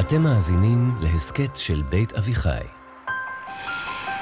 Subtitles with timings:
[0.00, 2.64] אתם מאזינים להסכת של בית אביחי.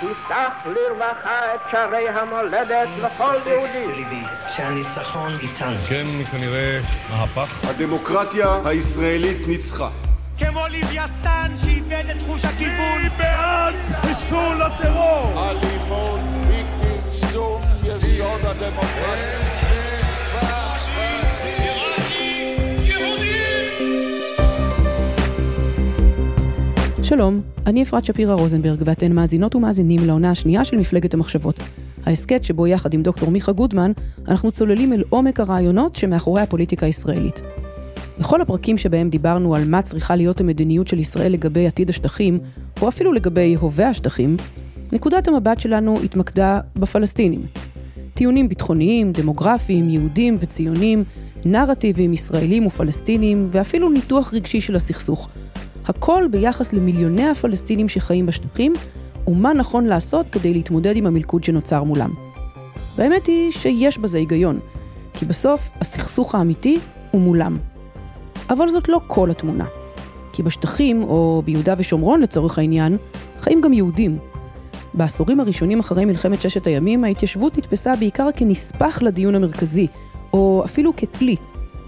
[0.01, 4.23] תפתח לרווחה את שערי המולדת לכל יהודי.
[4.57, 5.77] שהניצחון איתנו.
[5.89, 6.81] כן, כנראה
[7.11, 7.65] מהפך.
[7.65, 9.89] הדמוקרטיה הישראלית ניצחה.
[10.39, 13.09] כמו לוויתן שאיבד את חוש הכיוון.
[13.19, 15.51] בעד חיסול הטרור.
[15.51, 19.62] אלימות היא כרסום יסוד הדמוקרטיה.
[27.15, 31.57] שלום, אני אפרת שפירא רוזנברג, ואתן מאזינות ומאזינים לעונה השנייה של מפלגת המחשבות.
[32.07, 33.93] ההסכת שבו יחד עם דוקטור מיכה גודמן,
[34.29, 37.43] אנחנו צוללים אל עומק הרעיונות שמאחורי הפוליטיקה הישראלית.
[38.21, 42.39] בכל הפרקים שבהם דיברנו על מה צריכה להיות המדיניות של ישראל לגבי עתיד השטחים,
[42.81, 44.37] או אפילו לגבי הווה השטחים,
[44.93, 47.43] נקודת המבט שלנו התמקדה בפלסטינים.
[48.15, 51.05] טיעונים ביטחוניים, דמוגרפיים, יהודים וציונים,
[51.45, 55.29] נרטיבים ישראלים ופלסטינים, ואפילו ניתוח רגשי של הסכסוך.
[55.87, 58.73] הכל ביחס למיליוני הפלסטינים שחיים בשטחים,
[59.27, 62.15] ומה נכון לעשות כדי להתמודד עם המלכוד שנוצר מולם.
[62.97, 64.59] והאמת היא שיש בזה היגיון,
[65.15, 66.79] כי בסוף הסכסוך האמיתי
[67.11, 67.59] הוא מולם.
[68.51, 69.65] אבל זאת לא כל התמונה.
[70.33, 72.97] כי בשטחים, או ביהודה ושומרון לצורך העניין,
[73.41, 74.19] חיים גם יהודים.
[74.95, 79.87] בעשורים הראשונים אחרי מלחמת ששת הימים, ההתיישבות נתפסה בעיקר כנספח לדיון המרכזי,
[80.33, 81.37] או אפילו ככלי.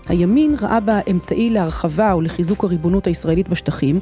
[0.09, 4.01] הימין ראה בה אמצעי להרחבה ולחיזוק הריבונות הישראלית בשטחים,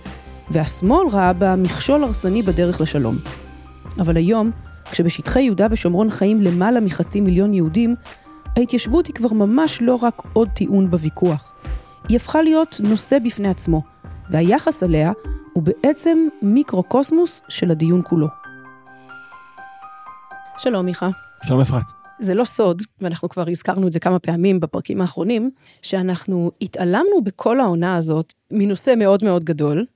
[0.50, 3.16] והשמאל ראה בה מכשול הרסני בדרך לשלום.
[4.00, 4.50] אבל היום,
[4.90, 7.94] כשבשטחי יהודה ושומרון חיים למעלה מחצי מיליון יהודים,
[8.56, 11.52] ההתיישבות היא כבר ממש לא רק עוד טיעון בוויכוח.
[12.08, 13.82] היא הפכה להיות נושא בפני עצמו,
[14.30, 15.12] והיחס עליה
[15.52, 18.28] הוא בעצם מיקרוקוסמוס של הדיון כולו.
[20.58, 21.08] שלום מיכה.
[21.42, 22.01] שלום אפרת.
[22.22, 25.50] זה לא סוד, ואנחנו כבר הזכרנו את זה כמה פעמים בפרקים האחרונים,
[25.82, 29.86] שאנחנו התעלמנו בכל העונה הזאת מנושא מאוד מאוד גדול.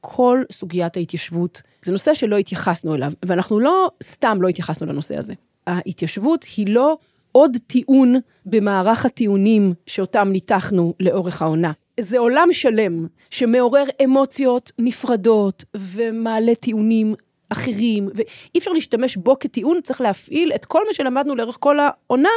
[0.00, 5.34] כל סוגיית ההתיישבות, זה נושא שלא התייחסנו אליו, ואנחנו לא סתם לא התייחסנו לנושא הזה.
[5.66, 6.96] ההתיישבות היא לא
[7.32, 8.14] עוד טיעון
[8.46, 11.72] במערך הטיעונים שאותם ניתחנו לאורך העונה.
[12.00, 17.14] זה עולם שלם שמעורר אמוציות נפרדות ומעלה טיעונים
[17.48, 18.24] אחרים, ואי
[18.58, 22.28] אפשר להשתמש בו כטיעון, צריך להפעיל את כל מה שלמדנו לאורך כל העונה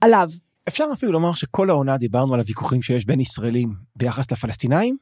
[0.00, 0.28] עליו.
[0.68, 4.96] אפשר אפילו לומר שכל העונה דיברנו על הוויכוחים שיש בין ישראלים ביחס לפלסטינאים,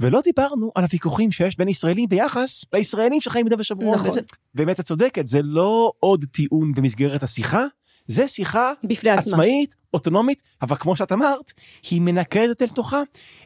[0.00, 3.94] ולא דיברנו על הוויכוחים שיש בין ישראלים ביחס לישראלים שחיים ביהודה ושומרון.
[3.94, 4.10] נכון.
[4.10, 4.20] וזה-
[4.54, 7.64] באמת את צודקת, זה לא עוד טיעון במסגרת השיחה,
[8.10, 9.32] זה שיחה בפני עצמה.
[9.32, 11.52] עצמאית, אוטונומית, אבל כמו שאת אמרת,
[11.90, 13.02] היא מנקזת אל תוכה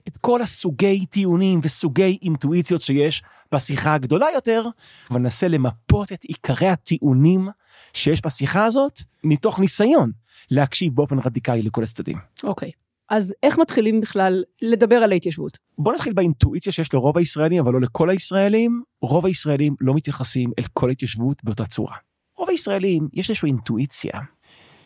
[0.09, 4.69] את כל הסוגי טיעונים וסוגי אינטואיציות שיש בשיחה הגדולה יותר,
[5.11, 7.49] וננסה למפות את עיקרי הטיעונים
[7.93, 10.13] שיש בשיחה הזאת, מתוך ניסיון
[10.51, 12.19] להקשיב באופן רדיקלי לכל הצדדים.
[12.43, 12.71] אוקיי.
[13.09, 15.59] אז איך מתחילים בכלל לדבר על ההתיישבות?
[15.79, 18.83] בוא נתחיל באינטואיציה שיש לרוב הישראלים, אבל לא לכל הישראלים.
[19.03, 21.97] רוב הישראלים לא מתייחסים אל כל ההתיישבות באותה צורה.
[22.39, 24.13] רוב הישראלים, יש איזושהי אינטואיציה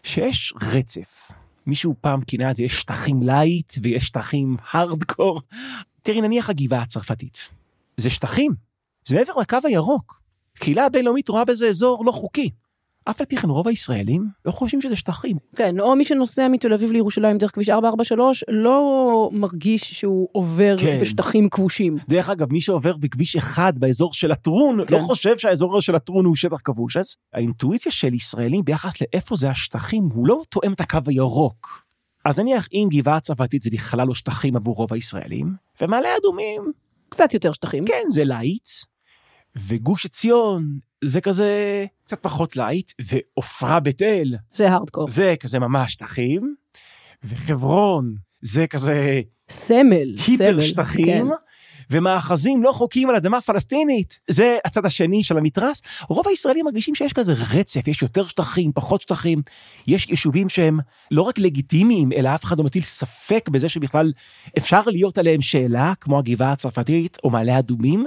[0.02, 1.32] שיש רצף.
[1.66, 5.40] מישהו פעם כינה את זה, יש שטחים light ויש שטחים הארדקור.
[6.02, 7.48] תראי, נניח הגבעה הצרפתית.
[7.96, 8.52] זה שטחים,
[9.04, 10.20] זה מעבר לקו הירוק.
[10.54, 12.50] קהילה הבינלאומית רואה בזה אזור לא חוקי.
[13.10, 15.36] אף על פי כן רוב הישראלים לא חושבים שזה שטחים.
[15.56, 20.98] כן, או מי שנוסע מתל אביב לירושלים דרך כביש 443, לא מרגיש שהוא עובר כן.
[21.00, 21.96] בשטחים כבושים.
[22.08, 24.94] דרך אגב, מי שעובר בכביש אחד באזור של הטרון, כן.
[24.94, 26.96] לא חושב שהאזור של הטרון הוא שטח כבוש.
[26.96, 31.84] אז האינטואיציה של ישראלים ביחס לאיפה זה השטחים, הוא לא תואם את הקו הירוק.
[32.24, 36.72] אז נניח אם גבעה הצרפתית זה בכלל לא שטחים עבור רוב הישראלים, ומעלה אדומים,
[37.08, 37.84] קצת יותר שטחים.
[37.84, 38.68] כן, זה light,
[39.66, 45.08] וגוש עציון זה כזה קצת פחות לייט, ועופרה בית אל זה הארדקור.
[45.08, 46.54] זה כזה ממש שטחים,
[47.24, 50.16] וחברון זה כזה סמל.
[50.26, 51.26] היפר סמל, שטחים, כן.
[51.90, 54.18] ומאחזים לא חוקיים על אדמה פלסטינית.
[54.30, 55.82] זה הצד השני של המתרס.
[56.08, 59.42] רוב הישראלים מרגישים שיש כזה רצף, יש יותר שטחים, פחות שטחים.
[59.86, 60.78] יש יישובים שהם
[61.10, 64.12] לא רק לגיטימיים, אלא אף אחד לא מטיל ספק בזה שבכלל
[64.58, 68.06] אפשר להיות עליהם שאלה, כמו הגבעה הצרפתית או מעלה אדומים.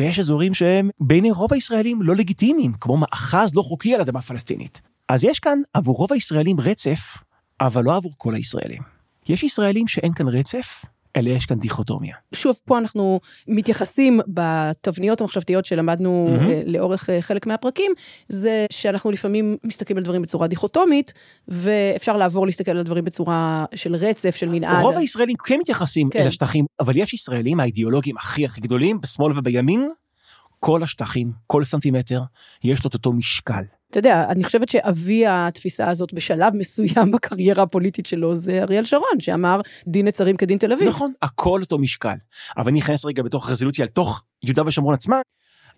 [0.00, 4.80] ויש אזורים שהם בעיני רוב הישראלים לא לגיטימיים, כמו מאחז לא חוקי על אדמה פלסטינית.
[5.08, 7.00] אז יש כאן עבור רוב הישראלים רצף,
[7.60, 8.82] אבל לא עבור כל הישראלים.
[9.28, 10.84] יש ישראלים שאין כאן רצף,
[11.16, 12.14] אלא יש כאן דיכוטומיה.
[12.34, 16.36] שוב, פה אנחנו מתייחסים בתבניות המחשבתיות שלמדנו.
[16.40, 17.92] אה, לאורך אה, חלק מהפרקים,
[18.28, 21.12] זה שאנחנו לפעמים מסתכלים על דברים בצורה דיכוטומית,
[21.48, 24.82] ואפשר לעבור להסתכל על דברים בצורה של רצף, של מנעד.
[24.82, 26.20] רוב הישראלים כן מתייחסים כן.
[26.20, 29.88] אל השטחים, אבל יש ישראלים האידיאולוגים הכי הכי גדולים, בשמאל ובימין,
[30.66, 32.22] כל השטחים, כל סנטימטר,
[32.64, 33.62] יש לו את אותו משקל.
[33.90, 39.20] אתה יודע, אני חושבת שאבי התפיסה הזאת בשלב מסוים בקריירה הפוליטית שלו זה אריאל שרון,
[39.20, 40.88] שאמר דין נצרים כדין תל אביב.
[40.88, 42.14] נכון, הכל אותו משקל.
[42.56, 45.20] אבל אני אכנס רגע בתוך רזולוציה לתוך יהודה ושומרון עצמה.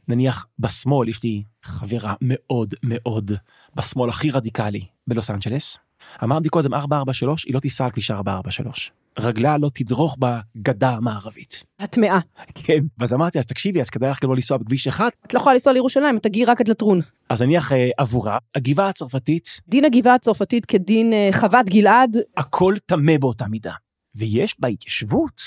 [0.09, 3.31] נניח בשמאל יש לי חברה מאוד מאוד
[3.75, 5.79] בשמאל הכי רדיקלי בלוס אנג'לס.
[6.25, 8.93] אמרתי קודם 443 היא לא תיסע על כביש 443.
[9.19, 11.65] רגלה לא תדרוך בגדה המערבית.
[11.79, 12.21] הטמעה.
[12.55, 15.09] כן, ואז אמרתי אז תקשיבי אז כדאי לך גם לא לנסוע בכביש אחד.
[15.27, 17.01] את לא יכולה לנסוע לירושלים, את תגיעי רק עד לטרון.
[17.29, 23.19] אז נניח אה, עבורה הגבעה הצרפתית דין הגבעה הצרפתית כדין אה, חוות גלעד, הכל טמא
[23.19, 23.73] באותה מידה.
[24.15, 25.41] ויש בהתיישבות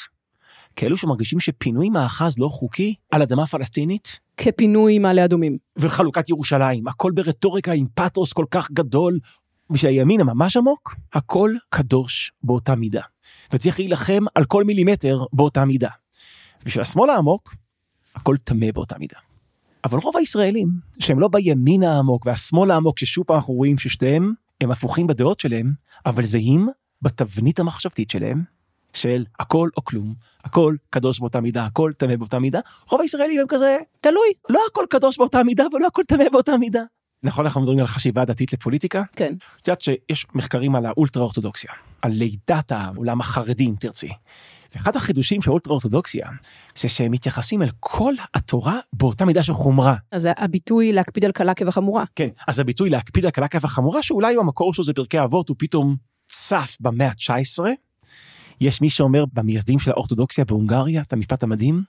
[0.75, 5.57] כאלו שמרגישים שפינוי מאחז לא חוקי על אדמה פלסטינית כפינוי מעלה אדומים.
[5.77, 9.19] וחלוקת ירושלים, הכל ברטוריקה עם פאתוס כל כך גדול.
[9.71, 13.01] ושהימין הממש עמוק, הכל קדוש באותה מידה.
[13.53, 15.89] וצריך להילחם על כל מילימטר באותה מידה.
[16.65, 17.55] בשביל השמאל העמוק,
[18.15, 19.17] הכל טמא באותה מידה.
[19.83, 20.67] אבל רוב הישראלים,
[20.99, 25.73] שהם לא בימין העמוק והשמאל העמוק, ששוב פעם אנחנו רואים ששתיהם הם הפוכים בדעות שלהם,
[26.05, 26.69] אבל זהים
[27.01, 28.43] בתבנית המחשבתית שלהם,
[28.93, 30.13] של הכל או כלום,
[30.43, 32.59] הכל קדוש באותה מידה, הכל טמא באותה מידה,
[32.89, 34.27] רוב הישראלים הם כזה, תלוי.
[34.49, 36.83] לא הכל קדוש באותה מידה ולא הכל טמא באותה מידה.
[37.23, 39.03] נכון אנחנו מדברים על חשיבה דתית לפוליטיקה?
[39.15, 39.33] כן.
[39.61, 41.71] את יודעת שיש מחקרים על האולטרה אורתודוקסיה,
[42.01, 44.09] על לידת העולם החרדי אם תרצי.
[44.75, 46.27] ואחד החידושים של האולטרה אורתודוקסיה
[46.77, 49.95] זה שהם מתייחסים אל כל התורה באותה מידה של חומרה.
[50.11, 52.03] אז הביטוי להקפיד על קלה כבחמורה.
[52.15, 55.95] כן, אז הביטוי להקפיד על קלה כבחמורה שאולי המקור שלו זה פרקי אבות הוא פתאום
[56.27, 57.63] צף במאה ה-19.
[58.61, 61.83] יש מי שאומר במייסדים של האורתודוקסיה בהונגריה את המשפט המדהים,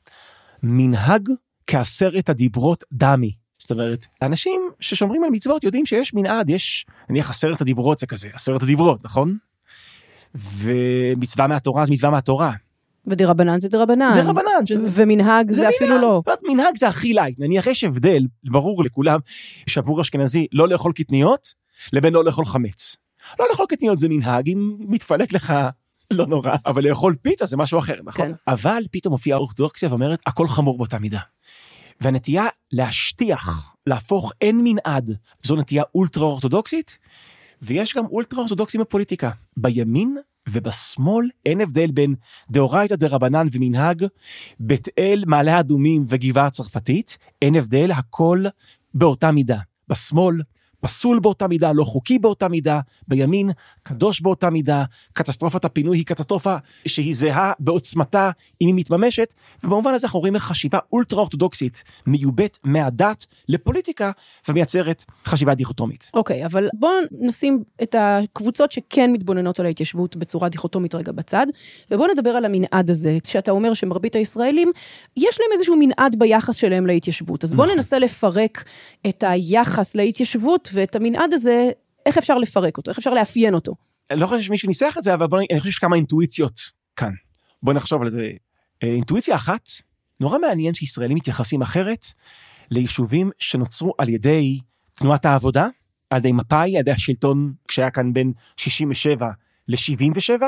[0.63, 1.29] מנהג
[1.67, 3.42] כעשרת הדיברות דמי.
[3.63, 8.29] זאת אומרת, אנשים ששומרים על מצוות יודעים שיש מנעד, יש נניח עשרת הדיברות זה כזה,
[8.33, 9.37] עשרת הדיברות, נכון?
[10.35, 12.53] ומצווה מהתורה זה מצווה מהתורה.
[13.07, 14.13] ודרבנן זה דרבנן.
[14.15, 14.67] דרבנן.
[14.67, 16.03] ש- ומנהג זה אפילו מנהג.
[16.03, 16.23] לא.
[16.49, 19.19] מנהג זה הכי light, נניח יש הבדל, ברור לכולם,
[19.67, 21.55] שעבור אשכנזי לא לאכול קטניות,
[21.93, 22.97] לבין לא לאכול חמץ.
[23.39, 25.55] לא לאכול קטניות זה מנהג, אם מתפלק לך
[26.13, 28.27] לא נורא, אבל לאכול פיתה זה משהו אחר, נכון?
[28.27, 28.33] כן.
[28.49, 31.21] אבל פתאום מופיעה האורתודוקסיה ואומרת הכל חמור באותה מידה.
[32.03, 36.99] והנטייה להשטיח, להפוך אין מנעד, זו נטייה אולטרה אורתודוקסית,
[37.63, 39.31] ויש גם אולטרה אורתודוקסים בפוליטיקה.
[39.57, 40.17] בימין
[40.49, 42.15] ובשמאל אין הבדל בין
[42.51, 44.07] דאורייתא דרבנן ומנהג,
[44.61, 48.45] בית אל, מעלה אדומים וגבעה הצרפתית, אין הבדל, הכל
[48.95, 49.59] באותה מידה.
[49.89, 50.43] בשמאל
[50.83, 53.51] פסול באותה מידה, לא חוקי באותה מידה, בימין
[53.83, 56.57] קדוש באותה מידה, קטסטרופת הפינוי היא קטסטרופה
[56.87, 58.31] שהיא זהה בעוצמתה
[58.61, 59.35] אם היא מתממשת,
[59.65, 64.11] ובמובן הזה אנחנו רואים איך חשיבה אולטרה אורתודוקסית מיובאת מהדת לפוליטיקה
[64.49, 66.11] ומייצרת חשיבה דיכוטומית.
[66.15, 71.47] אוקיי, אבל בואו נשים את הקבוצות שכן מתבוננות על ההתיישבות בצורה דיכוטומית רגע בצד,
[71.91, 74.73] ובואו נדבר על המנעד הזה, שאתה אומר שמרבית הישראלים,
[75.17, 77.45] יש להם איזשהו מנעד ביחס שלהם להתיישבות.
[77.45, 77.77] אז בואו נכון.
[77.77, 78.65] ננסה לפרק
[79.09, 81.71] את היחס להתיישבות ואת המנעד הזה,
[82.07, 83.75] איך אפשר לפרק אותו, איך אפשר לאפיין אותו.
[84.11, 86.61] אני לא חושב שמישהו ניסח את זה, אבל בוא, אני חושב שיש כמה אינטואיציות
[86.97, 87.13] כאן.
[87.63, 88.29] בוא נחשוב על זה.
[88.83, 89.69] אה, אינטואיציה אחת,
[90.21, 92.07] נורא מעניין שישראלים מתייחסים אחרת
[92.71, 94.59] ליישובים שנוצרו על ידי
[94.93, 95.67] תנועת העבודה,
[96.11, 99.31] על ידי מפא"י, על ידי השלטון כשהיה כאן בין 67
[99.69, 100.43] ל-77,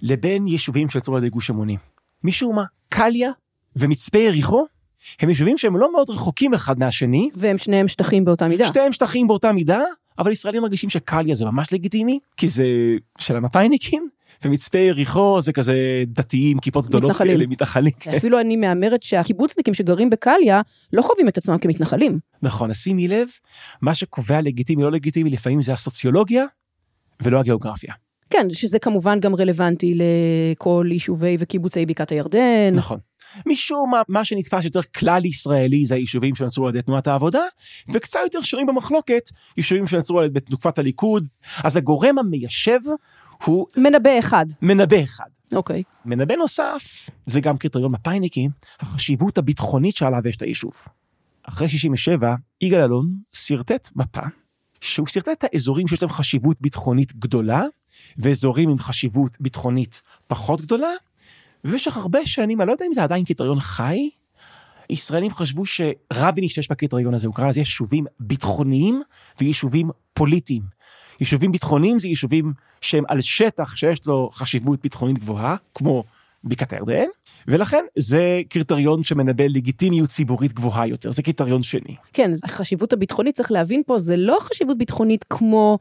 [0.00, 1.78] לבין יישובים שנוצרו על ידי גוש אמונים.
[2.24, 3.30] משום מה, קליה
[3.76, 4.66] ומצפה יריחו
[5.20, 8.66] הם יישובים שהם לא מאוד רחוקים אחד מהשני, והם שניהם שטחים באותה מידה.
[8.66, 9.82] שתיהם שטחים באותה מידה,
[10.18, 12.64] אבל ישראלים מרגישים שקליה זה ממש לגיטימי, כי זה
[13.18, 14.08] של המפא"יניקים,
[14.44, 15.74] ומצפה יריחו זה כזה
[16.06, 17.36] דתיים, כיפות גדולות מתנחלים.
[17.36, 17.92] כאלה, מתנחלים.
[18.00, 18.14] כן.
[18.16, 20.60] אפילו אני מהמרת שהקיבוצניקים שגרים בקליה
[20.92, 22.18] לא חווים את עצמם כמתנחלים.
[22.42, 23.28] נכון, אז שימי לב,
[23.82, 26.44] מה שקובע לגיטימי לא לגיטימי לפעמים זה הסוציולוגיה
[27.22, 27.94] ולא הגיאוגרפיה.
[28.30, 32.74] כן, שזה כמובן גם רלוונטי לכל יישובי וקיבוצי בקעת הירדן.
[32.74, 32.98] נכון.
[33.46, 37.42] משום מה, מה שנתפס יותר כלל ישראלי זה היישובים שנוצרו על ידי תנועת העבודה,
[37.92, 41.28] וקצת יותר שנויים במחלוקת, יישובים שנוצרו על ידי תנופת הליכוד.
[41.64, 42.78] אז הגורם המיישב
[43.44, 44.46] הוא מנבא אחד.
[44.62, 45.24] מנבא אחד.
[45.54, 45.82] אוקיי.
[46.04, 48.48] מנבא נוסף, זה גם קריטריון מפא"יניקי,
[48.80, 50.72] החשיבות הביטחונית שעליו יש את היישוב.
[51.42, 54.20] אחרי 67, יגאל אלון שרטט מפה,
[54.80, 57.64] שהוא שרטט את האזורים שיש להם חשיבות ביטחונית גדולה,
[58.18, 60.90] ואזורים עם חשיבות ביטחונית פחות גדולה,
[61.64, 64.10] ובמשך הרבה שנים, אני לא יודע אם זה עדיין קריטריון חי,
[64.90, 69.02] ישראלים חשבו שרבין השתמש בקריטריון הזה, הוא קרא לזה יישובים ביטחוניים
[69.40, 70.62] ויישובים פוליטיים.
[71.20, 76.04] יישובים ביטחוניים זה יישובים שהם על שטח שיש לו חשיבות ביטחונית גבוהה, כמו
[76.44, 77.06] בקעת הירדן,
[77.48, 81.96] ולכן זה קריטריון שמנבא לגיטימיות ציבורית גבוהה יותר, זה קריטריון שני.
[82.12, 85.78] כן, החשיבות הביטחונית, צריך להבין פה, זה לא חשיבות ביטחונית כמו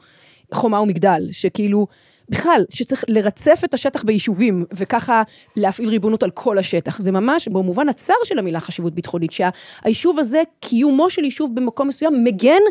[0.53, 1.87] חומה ומגדל, שכאילו
[2.31, 5.23] בכלל, שצריך לרצף את השטח ביישובים, וככה
[5.55, 7.01] להפעיל ריבונות על כל השטח.
[7.01, 12.23] זה ממש, במובן הצר של המילה חשיבות ביטחונית, שהיישוב הזה, קיומו של יישוב במקום מסוים,
[12.23, 12.61] מגן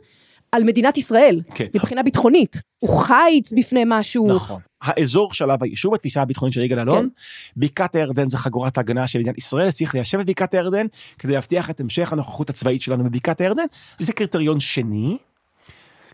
[0.52, 1.66] על מדינת ישראל, כן.
[1.74, 2.56] מבחינה ביטחונית.
[2.78, 4.26] הוא חיץ בפני משהו.
[4.26, 4.60] נכון.
[4.82, 7.08] האזור שעליו היישוב, התפיסה הביטחונית של יגאל אלון,
[7.56, 10.86] בקעת הירדן זה חגורת ההגנה של מדינת ישראל, צריך ליישב את בקעת הירדן
[11.18, 13.64] כדי להבטיח את המשך הנוכחות הצבאית שלנו בבקעת הירדן,
[14.00, 15.16] וזה קריטריון שני.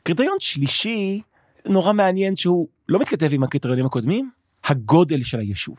[0.03, 1.21] קריטריון שלישי,
[1.69, 4.31] נורא מעניין שהוא לא מתכתב עם הקריטריונים הקודמים,
[4.65, 5.77] הגודל של היישוב.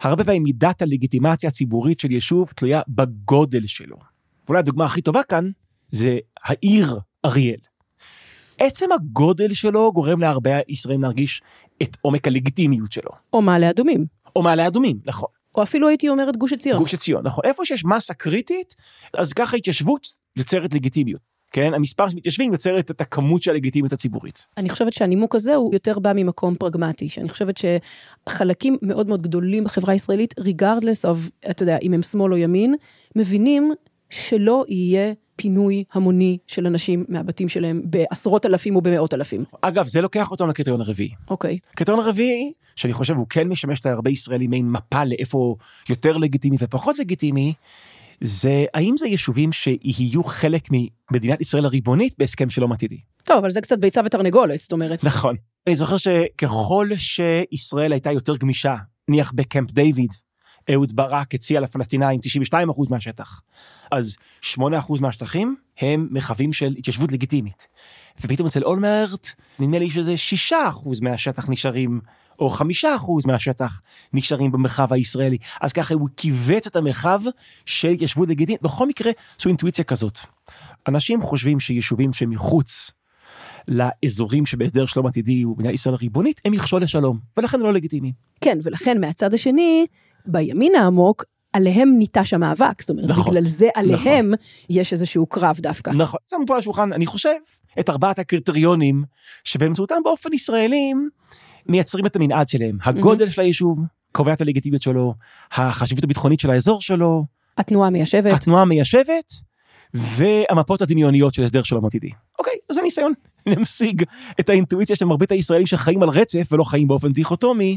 [0.00, 3.96] הרבה פעמים מידת הלגיטימציה הציבורית של יישוב תלויה בגודל שלו.
[4.46, 5.50] ואולי הדוגמה הכי טובה כאן
[5.90, 7.60] זה העיר אריאל.
[8.58, 11.42] עצם הגודל שלו גורם להרבה ישראלים להרגיש
[11.82, 13.10] את עומק הלגיטימיות שלו.
[13.32, 14.06] או מעלה אדומים.
[14.36, 15.28] או מעלה אדומים, נכון.
[15.54, 16.78] או אפילו הייתי אומרת גוש עציון.
[16.78, 17.44] גוש עציון, נכון.
[17.44, 18.76] איפה שיש מסה קריטית,
[19.14, 21.31] אז ככה התיישבות יוצרת לגיטימיות.
[21.52, 24.46] כן, המספר של מתיישבים יוצרת את הכמות של הלגיטימיות הציבורית.
[24.56, 27.60] אני חושבת שהנימוק הזה הוא יותר בא ממקום פרגמטי, שאני חושבת
[28.28, 32.74] שחלקים מאוד מאוד גדולים בחברה הישראלית, regardless of, אתה יודע, אם הם שמאל או ימין,
[33.16, 33.72] מבינים
[34.10, 39.44] שלא יהיה פינוי המוני של אנשים מהבתים שלהם בעשרות אלפים ובמאות אלפים.
[39.60, 41.10] אגב, זה לוקח אותנו לקריטריון הרביעי.
[41.30, 41.58] אוקיי.
[41.72, 45.56] הקריטריון הרביעי, שאני חושב הוא כן משמש להרבה ישראלים מעין מפה לאיפה
[45.90, 47.52] יותר לגיטימי ופחות לגיטימי,
[48.22, 52.98] זה האם זה יישובים שיהיו חלק ממדינת ישראל הריבונית בהסכם שלום עתידי.
[53.24, 55.04] טוב, אבל זה קצת ביצה ותרנגולת, זאת אומרת.
[55.04, 55.36] נכון.
[55.66, 58.74] אני זוכר שככל שישראל הייתה יותר גמישה,
[59.08, 60.10] נניח בקמפ דיוויד,
[60.72, 62.20] אהוד ברק הציע לפלסטינאים
[62.52, 63.40] 92% מהשטח.
[63.92, 64.16] אז
[64.54, 64.58] 8%
[65.00, 67.68] מהשטחים הם מרחבים של התיישבות לגיטימית.
[68.20, 69.26] ופתאום אצל אולמרט
[69.58, 70.14] נדמה לי שזה
[70.50, 70.54] 6%
[71.02, 72.00] מהשטח נשארים,
[72.38, 72.62] או 5%
[73.26, 73.80] מהשטח
[74.12, 75.38] נשארים במרחב הישראלי.
[75.60, 77.20] אז ככה הוא כיווץ את המרחב
[77.66, 78.62] של התיישבות לגיטימית.
[78.62, 80.18] בכל מקרה זו אינטואיציה כזאת.
[80.88, 82.90] אנשים חושבים שיישובים שמחוץ
[83.68, 88.12] לאזורים שבהסדר שלום עתידי ובמדינת ישראל הריבונית הם מכשול לשלום ולכן לא לגיטימי.
[88.40, 89.86] כן, ולכן מהצד השני,
[90.26, 94.46] בימין העמוק, עליהם ניטש המאבק, זאת אומרת, נכון, בגלל זה עליהם נכון.
[94.70, 95.90] יש איזשהו קרב דווקא.
[95.90, 97.30] נכון, שמנו פה על השולחן, אני חושב,
[97.80, 99.04] את ארבעת הקריטריונים
[99.44, 101.08] שבאמצעותם באופן ישראלים
[101.66, 102.78] מייצרים את המנעד שלהם.
[102.84, 103.80] הגודל של היישוב,
[104.12, 105.14] קובע את הלגיטימיות שלו,
[105.52, 107.24] החשיבות הביטחונית של האזור שלו,
[107.58, 108.32] התנועה מיישבת.
[108.32, 109.32] התנועה המיישבת,
[109.94, 112.10] והמפות הדמיוניות של הסדר שלום עתידי.
[112.38, 113.12] אוקיי, אז זה ניסיון
[113.46, 114.02] להמשיג
[114.40, 117.76] את האינטואיציה של מרבית הישראלים שחיים על רצף ולא חיים באופן דיכוטומי.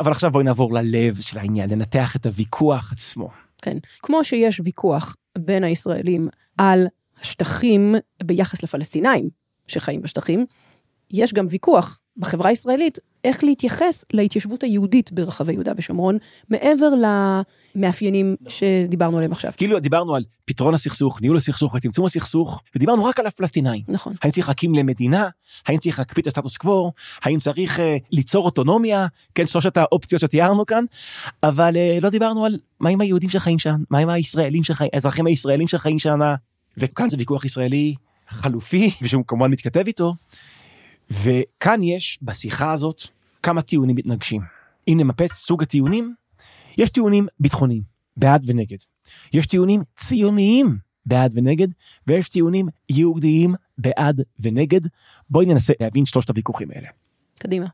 [0.00, 3.28] אבל עכשיו בואי נעבור ללב של העניין, לנתח את הוויכוח עצמו.
[3.62, 3.76] כן.
[4.02, 6.28] כמו שיש ויכוח בין הישראלים
[6.58, 6.86] על
[7.20, 9.28] השטחים ביחס לפלסטינאים
[9.68, 10.46] שחיים בשטחים,
[11.10, 16.18] יש גם ויכוח בחברה הישראלית איך להתייחס להתיישבות היהודית ברחבי יהודה ושומרון,
[16.50, 16.88] מעבר
[17.76, 19.52] למאפיינים שדיברנו עליהם עכשיו.
[19.56, 23.82] כאילו דיברנו על פתרון הסכסוך, ניהול הסכסוך וצמצום הסכסוך, ודיברנו רק על הפלסטינאים.
[23.88, 24.14] נכון.
[24.22, 25.28] האם צריך להקים למדינה?
[25.66, 26.92] האם צריך להקפיא את הסטטוס קוו?
[27.22, 27.82] האם צריך uh,
[28.12, 29.06] ליצור אוטונומיה?
[29.34, 30.84] כן, שלושת האופציות שתיארנו כאן,
[31.42, 35.26] אבל uh, לא דיברנו על מה עם היהודים שחיים שם, מה עם הישראלים שחיים, האזרחים
[35.26, 36.18] הישראלים שחיים שם,
[36.76, 37.94] וכאן זה ויכוח ישראלי
[38.28, 40.14] חלופי, ושהוא כמובן מתכתב איתו.
[41.10, 43.00] וכאן יש בשיחה הזאת
[43.42, 44.42] כמה טיעונים מתנגשים.
[44.88, 46.14] אם נמפה את סוג הטיעונים,
[46.78, 47.82] יש טיעונים ביטחוניים,
[48.16, 48.76] בעד ונגד.
[49.32, 51.68] יש טיעונים ציוניים, בעד ונגד,
[52.06, 54.80] ויש טיעונים יהודיים, בעד ונגד.
[55.30, 56.88] בואי ננסה להבין שלושת הוויכוחים האלה.
[57.38, 57.66] קדימה.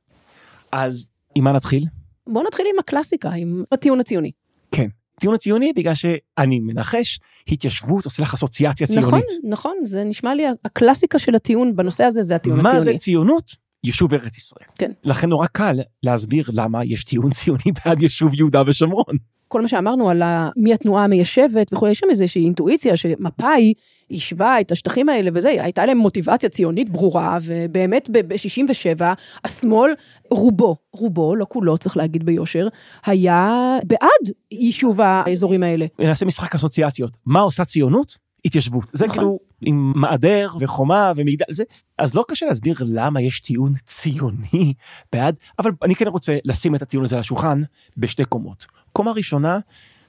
[0.73, 1.87] אז עם מה נתחיל?
[2.27, 4.33] בוא נתחיל עם הקלאסיקה, עם הטיעון הציוני.
[4.73, 4.89] כן.
[5.21, 9.07] טיעון הציוני בגלל שאני מנחש, התיישבות עושה לך אסוציאציה ציונית.
[9.09, 12.85] נכון, נכון, זה נשמע לי הקלאסיקה של הטיעון בנושא הזה זה הטיעון מה הציוני.
[12.85, 13.63] זה ציונות?
[13.85, 14.67] יישוב ארץ ישראל.
[14.79, 14.93] כן.
[15.05, 19.17] לכן נורא קל להסביר למה יש טיעון ציוני בעד יישוב יהודה ושומרון.
[19.53, 20.23] כל מה שאמרנו על
[20.57, 23.75] מי התנועה המיישבת וכולי, יש שם איזושהי אינטואיציה שמפא"י
[24.11, 29.03] יישבה את השטחים האלה וזה, הייתה להם מוטיבציה ציונית ברורה, ובאמת ב-67
[29.45, 29.91] השמאל,
[30.31, 32.69] רובו, רובו, לא כולו צריך להגיד ביושר,
[33.07, 35.87] היה בעד יישוב האזורים האלה.
[35.99, 37.11] נעשה משחק אסוציאציות.
[37.27, 38.22] מה עושה ציונות?
[38.45, 38.91] התיישבות.
[38.93, 39.19] זה נכון.
[39.19, 41.65] כאילו עם מעדר וחומה ומגדל, זה,
[41.99, 44.75] אז לא קשה להסביר למה יש טיעון ציוני
[45.13, 47.63] בעד, אבל אני כן רוצה לשים את הטיעון הזה על השולחן
[47.97, 48.67] בשתי קומות.
[48.93, 49.59] קומה ראשונה,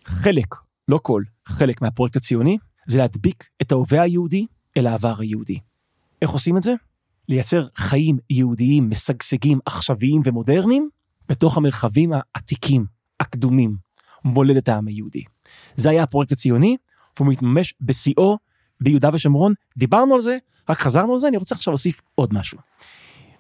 [0.06, 0.56] חלק,
[0.88, 4.46] לא כל, חלק מהפרויקט הציוני, זה להדביק את ההווה היהודי
[4.78, 5.60] אל העבר היהודי.
[6.22, 6.74] איך עושים את זה?
[7.30, 10.90] לייצר חיים יהודיים משגשגים, עכשוויים ומודרניים,
[11.30, 12.86] בתוך המרחבים העתיקים,
[13.20, 13.76] הקדומים,
[14.26, 15.24] מולדת העם היהודי.
[15.76, 16.78] זה היה הפרויקט הציוני,
[17.18, 18.38] והוא מתממש בשיאו
[18.82, 19.54] ביהודה ושומרון.
[19.78, 20.38] דיברנו על זה,
[20.70, 22.58] רק חזרנו על זה, אני רוצה עכשיו להוסיף עוד משהו.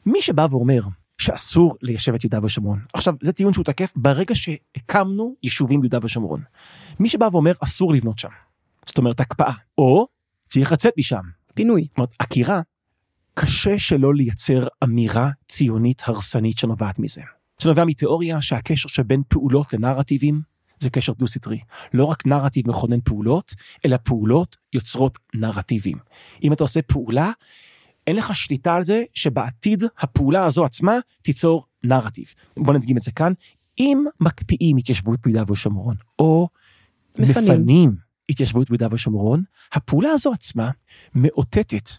[0.06, 0.82] מי שבא ואומר
[1.18, 6.42] שאסור ליישב את יהודה ושומרון, עכשיו זה טיעון שהוא תקף ברגע שהקמנו יישובים ביהודה ושומרון.
[7.00, 8.30] מי שבא ואומר אסור לבנות שם,
[8.86, 10.08] זאת אומרת הקפאה, או
[10.48, 11.22] צריך לצאת משם,
[11.54, 11.82] פינוי.
[11.82, 12.62] זאת אומרת עקירה,
[13.34, 17.22] קשה שלא לייצר אמירה ציונית הרסנית שנובעת מזה.
[17.62, 20.42] זה נובע מתיאוריה שהקשר שבין פעולות לנרטיבים
[20.84, 21.60] זה קשר דו-סטרי.
[21.94, 23.54] לא רק נרטיב מכונן פעולות,
[23.86, 25.98] אלא פעולות יוצרות נרטיבים.
[26.44, 27.32] אם אתה עושה פעולה,
[28.08, 32.34] אין לך שליטה על זה שבעתיד הפעולה הזו עצמה תיצור נרטיב.
[32.58, 33.34] בוא נדגים את זה כאן.
[33.80, 36.50] אם מקפיאים התיישבות ביהודה ושומרון, או
[37.20, 37.44] מפנים.
[37.44, 37.96] מפנים
[38.30, 40.72] התיישבות ביהודה ושומרון, הפעולה הזו עצמה
[41.16, 41.90] מאותתת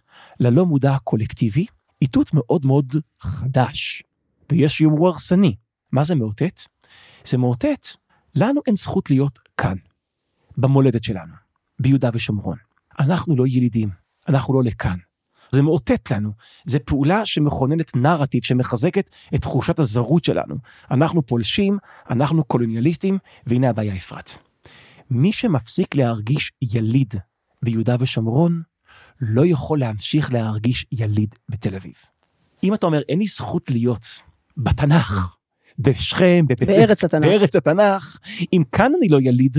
[0.40, 1.66] ללא מודע הקולקטיבי
[2.02, 4.02] איתות מאוד מאוד חדש,
[4.52, 5.54] ויש שיאמרו הרסני.
[5.92, 6.60] מה זה מאותת?
[7.24, 7.86] זה מאותת,
[8.34, 9.76] לנו אין זכות להיות כאן,
[10.56, 11.34] במולדת שלנו,
[11.78, 12.56] ביהודה ושומרון.
[12.98, 13.90] אנחנו לא ילידים,
[14.28, 14.96] אנחנו לא לכאן.
[15.52, 16.32] זה מאותת לנו,
[16.64, 20.56] זה פעולה שמכוננת נרטיב שמחזקת את תחושת הזרות שלנו.
[20.90, 21.78] אנחנו פולשים,
[22.10, 24.30] אנחנו קולוניאליסטים, והנה הבעיה אפרת.
[25.10, 27.14] מי שמפסיק להרגיש יליד
[27.62, 28.62] ביהודה ושומרון,
[29.20, 31.94] לא יכול להמשיך להרגיש יליד בתל אביב.
[32.64, 34.06] אם אתה אומר, אין לי זכות להיות
[34.56, 35.36] בתנ"ך,
[35.78, 37.25] בשכם, בבית- בארץ התנ"ך.
[37.25, 38.19] בארץ התנ"ך,
[38.52, 39.57] אם כאן אני לא יליד,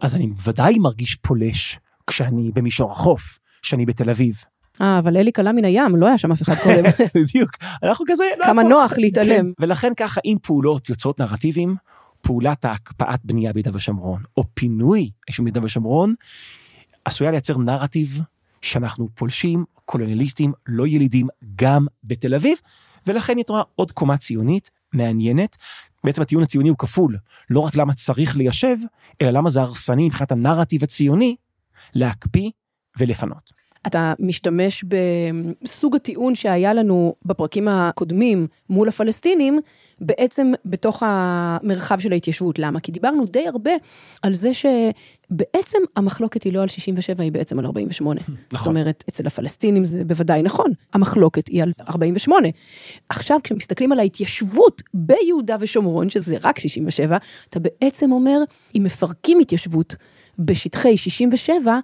[0.00, 4.44] אז אני בוודאי מרגיש פולש כשאני במישור החוף, כשאני בתל אביב.
[4.80, 6.84] אה, אבל אלי קלה מן הים, לא היה שם אף אחד קודם.
[7.16, 7.50] בדיוק,
[7.82, 8.24] אנחנו כזה...
[8.38, 9.28] לא כמה הכל- נוח להתעלם.
[9.58, 11.76] כן, ולכן ככה, אם פעולות יוצרות נרטיבים,
[12.20, 16.14] פעולת ההקפאת בנייה ביהודה ושומרון, או פינוי של ביהודה ושומרון,
[17.04, 18.20] עשויה לייצר נרטיב
[18.62, 21.26] שאנחנו פולשים, קולוניאליסטים, לא ילידים,
[21.56, 22.58] גם בתל אביב,
[23.06, 25.56] ולכן יתרה עוד קומה ציונית מעניינת.
[26.04, 27.18] בעצם הטיעון הציוני הוא כפול,
[27.50, 28.76] לא רק למה צריך ליישב,
[29.22, 31.36] אלא למה זה הרסני מבחינת הנרטיב הציוני
[31.94, 32.50] להקפיא
[32.98, 33.63] ולפנות.
[33.86, 39.60] אתה משתמש בסוג הטיעון שהיה לנו בפרקים הקודמים מול הפלסטינים,
[40.00, 42.58] בעצם בתוך המרחב של ההתיישבות.
[42.58, 42.80] למה?
[42.80, 43.70] כי דיברנו די הרבה
[44.22, 48.20] על זה שבעצם המחלוקת היא לא על 67, היא בעצם על 48.
[48.52, 52.48] זאת אומרת, אצל הפלסטינים זה בוודאי נכון, המחלוקת היא על 48.
[53.08, 57.16] עכשיו, כשמסתכלים על ההתיישבות ביהודה ושומרון, שזה רק 67,
[57.50, 58.38] אתה בעצם אומר,
[58.76, 59.96] אם מפרקים התיישבות
[60.38, 61.78] בשטחי 67,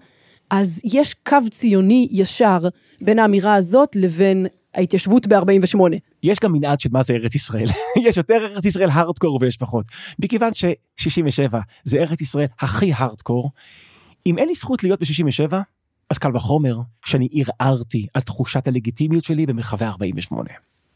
[0.51, 2.59] אז יש קו ציוני ישר
[3.01, 5.79] בין האמירה הזאת לבין ההתיישבות ב-48.
[6.23, 7.67] יש גם מנעד של מה זה ארץ ישראל.
[8.07, 9.87] יש יותר ארץ ישראל הארדקור ויש פחות.
[10.19, 13.51] מכיוון ש-67 זה ארץ ישראל הכי הארדקור,
[14.27, 15.57] אם אין לי זכות להיות ב-67,
[16.11, 20.49] אז קל וחומר שאני ערערתי על תחושת הלגיטימיות שלי במרחבי 48.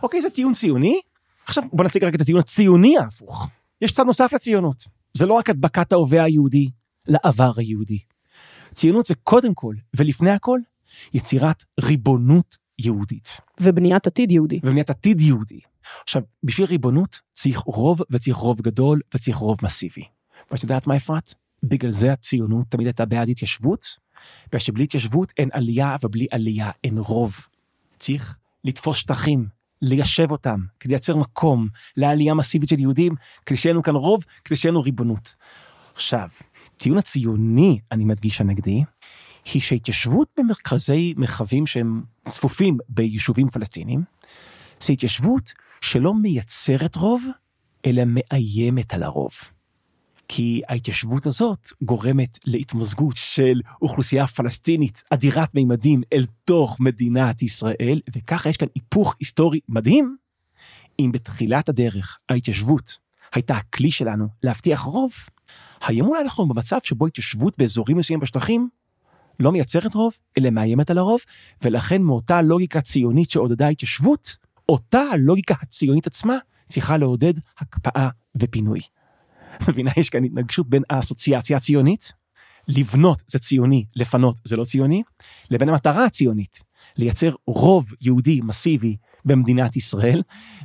[0.02, 1.00] אוקיי, זה טיעון ציוני?
[1.46, 3.48] עכשיו בוא נציג רק את הטיעון הציוני ההפוך.
[3.82, 4.84] יש צד נוסף לציונות.
[5.14, 6.70] זה לא רק הדבקת ההווה היהודי
[7.08, 7.98] לעבר היהודי.
[8.74, 10.60] ציונות זה קודם כל ולפני הכל
[11.14, 13.40] יצירת ריבונות יהודית.
[13.60, 14.60] ובניית עתיד יהודי.
[14.62, 15.60] ובניית עתיד יהודי.
[16.02, 20.04] עכשיו, בשביל ריבונות צריך רוב וצריך רוב גדול וצריך רוב מסיבי.
[20.50, 21.34] ואת יודעת מה אפרת?
[21.62, 23.98] בגלל זה הציונות תמיד הייתה בעד התיישבות,
[24.52, 27.40] ושבלי התיישבות אין עלייה ובלי עלייה אין רוב.
[27.98, 29.46] צריך לתפוס שטחים,
[29.82, 33.14] ליישב אותם, כדי לייצר מקום לעלייה מסיבית של יהודים,
[33.46, 35.34] כדי שיהיה לנו כאן רוב, כדי שיהיה לנו ריבונות.
[35.94, 36.28] עכשיו,
[36.76, 38.82] טיעון הציוני, אני מדגיש הנגדי,
[39.54, 44.02] היא שהתיישבות במרכזי מרחבים שהם צפופים ביישובים פלסטינים,
[44.80, 47.24] זה התיישבות שלא מייצרת רוב,
[47.87, 49.30] אלא מאיימת על הרוב.
[50.28, 58.48] כי ההתיישבות הזאת גורמת להתמזגות של אוכלוסייה פלסטינית אדירת מימדים אל תוך מדינת ישראל, וככה
[58.48, 60.16] יש כאן היפוך היסטורי מדהים.
[60.98, 62.98] אם בתחילת הדרך ההתיישבות
[63.34, 65.12] הייתה הכלי שלנו להבטיח רוב,
[65.87, 68.68] היום אולי אנחנו במצב שבו התיישבות באזורים מסוימים בשטחים
[69.40, 71.20] לא מייצרת רוב, אלא מאיימת על הרוב,
[71.62, 74.37] ולכן מאותה לוגיקה ציונית שעודדה התיישבות,
[74.68, 76.37] אותה הלוגיקה הציונית עצמה
[76.68, 78.80] צריכה לעודד הקפאה ופינוי.
[79.68, 82.12] מבינה, יש כאן התנגשות בין האסוציאציה הציונית,
[82.68, 85.02] לבנות זה ציוני, לפנות זה לא ציוני,
[85.50, 86.59] לבין המטרה הציונית,
[86.96, 90.22] לייצר רוב יהודי מסיבי במדינת ישראל,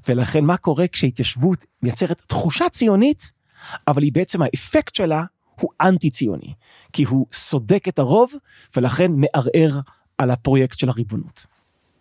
[0.07, 3.31] ולכן מה קורה כשהתיישבות מייצרת תחושה ציונית,
[3.87, 5.23] אבל היא בעצם האפקט שלה
[5.59, 6.53] הוא אנטי ציוני,
[6.93, 8.31] כי הוא סודק את הרוב
[8.75, 9.79] ולכן מערער
[10.17, 11.45] על הפרויקט של הריבונות.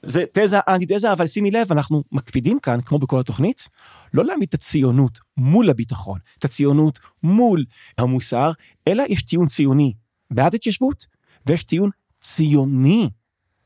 [0.03, 3.69] זה תזה אנטי תזה אבל שימי לב אנחנו מקפידים כאן כמו בכל התוכנית
[4.15, 7.65] לא להעמיד את הציונות מול הביטחון את הציונות מול
[7.99, 8.53] המוסר
[8.89, 9.93] אלא יש טיעון ציוני
[10.31, 11.07] בעד התיישבות
[11.47, 11.91] ויש טיעון
[12.21, 13.09] ציוני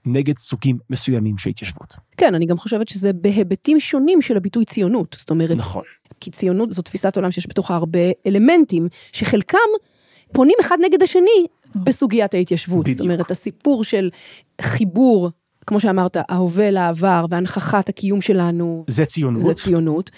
[0.05, 1.95] נגד סוגים מסוימים של התיישבות.
[2.17, 5.17] כן, אני גם חושבת שזה בהיבטים שונים של הביטוי ציונות.
[5.19, 5.83] זאת אומרת, נכון.
[6.23, 9.59] כי ציונות זו תפיסת עולם שיש בתוכה הרבה אלמנטים, שחלקם
[10.33, 12.85] פונים אחד נגד השני בסוגיית ההתיישבות.
[12.85, 12.99] בדיוק.
[12.99, 14.11] זאת אומרת, הסיפור של
[14.61, 15.31] חיבור,
[15.67, 18.85] כמו שאמרת, ההווה לעבר והנכחת הקיום שלנו.
[18.89, 19.43] זה ציונות.
[19.43, 20.11] זה ציונות,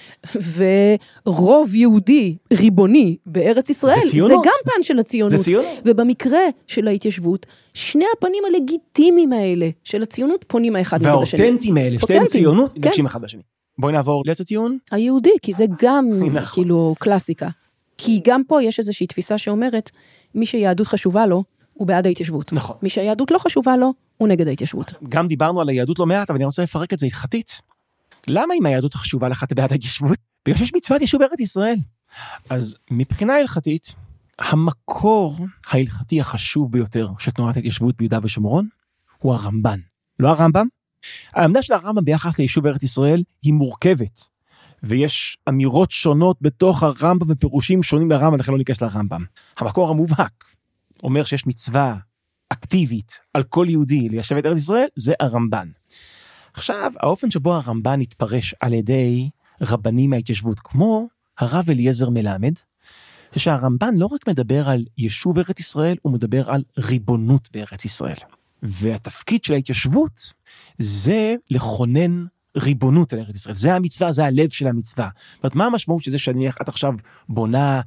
[1.26, 4.42] ורוב יהודי ריבוני בארץ ישראל, זה ציונות.
[4.44, 5.38] זה גם פן של הציונות.
[5.38, 5.66] זה ציונות.
[5.84, 11.40] ובמקרה של ההתיישבות, שני הפנים הלגיטימיים האלה של הציונות פונים האחד נגד השני.
[11.40, 12.80] והאותנטיים האלה שתיהם ציונות כן.
[12.88, 13.42] נגשים אחד בשני.
[13.78, 14.78] בואי נעבור לאיזה טיעון?
[14.90, 16.52] היהודי, כי זה גם נכון.
[16.52, 17.48] כאילו קלאסיקה.
[17.98, 19.90] כי גם פה יש איזושהי תפיסה שאומרת,
[20.34, 22.52] מי שיהדות חשובה לו, הוא בעד ההתיישבות.
[22.52, 22.76] נכון.
[22.82, 24.92] מי שהיהדות לא חשובה לו, הוא נגד ההתיישבות.
[25.08, 27.60] גם דיברנו על היהדות לא מעט, אבל אני רוצה לפרק את זה הלכתית.
[28.28, 30.18] למה אם היהדות חשובה לך אתה בעד ההתיישבות?
[30.46, 31.76] בגלל שיש מצוות יישוב ארץ ישראל.
[32.50, 33.94] אז מבחינה הלכתית,
[34.38, 38.68] המקור ההלכתי החשוב ביותר של תנועת ההתיישבות ביהודה ושומרון
[39.18, 39.80] הוא הרמב"ן.
[40.20, 40.66] לא הרמב"ם.
[41.32, 44.34] העמדה של הרמב"ם ביחס ליישוב ארץ ישראל היא מורכבת.
[44.82, 49.24] ויש אמירות שונות בתוך הרמב"ם ופירושים שונים לרמב"ם, לכן לא ניכנס לרמב"ם.
[49.58, 50.44] המקור המובהק
[51.02, 51.96] אומר שיש מצווה
[52.48, 55.68] אקטיבית על כל יהודי ליישב את ארץ ישראל, זה הרמב"ן.
[56.54, 62.52] עכשיו, האופן שבו הרמב"ן התפרש על ידי רבנים מההתיישבות, כמו הרב אליעזר מלמד,
[63.32, 68.18] זה שהרמב"ן לא רק מדבר על יישוב ארץ ישראל, הוא מדבר על ריבונות בארץ ישראל.
[68.64, 70.32] והתפקיד של ההתיישבות
[70.78, 72.24] זה לכונן
[72.56, 73.56] ריבונות על ארץ ישראל.
[73.56, 75.08] זה המצווה, זה הלב של המצווה.
[75.34, 76.92] זאת אומרת, מה המשמעות של זה שאני, את עכשיו
[77.28, 77.80] בונה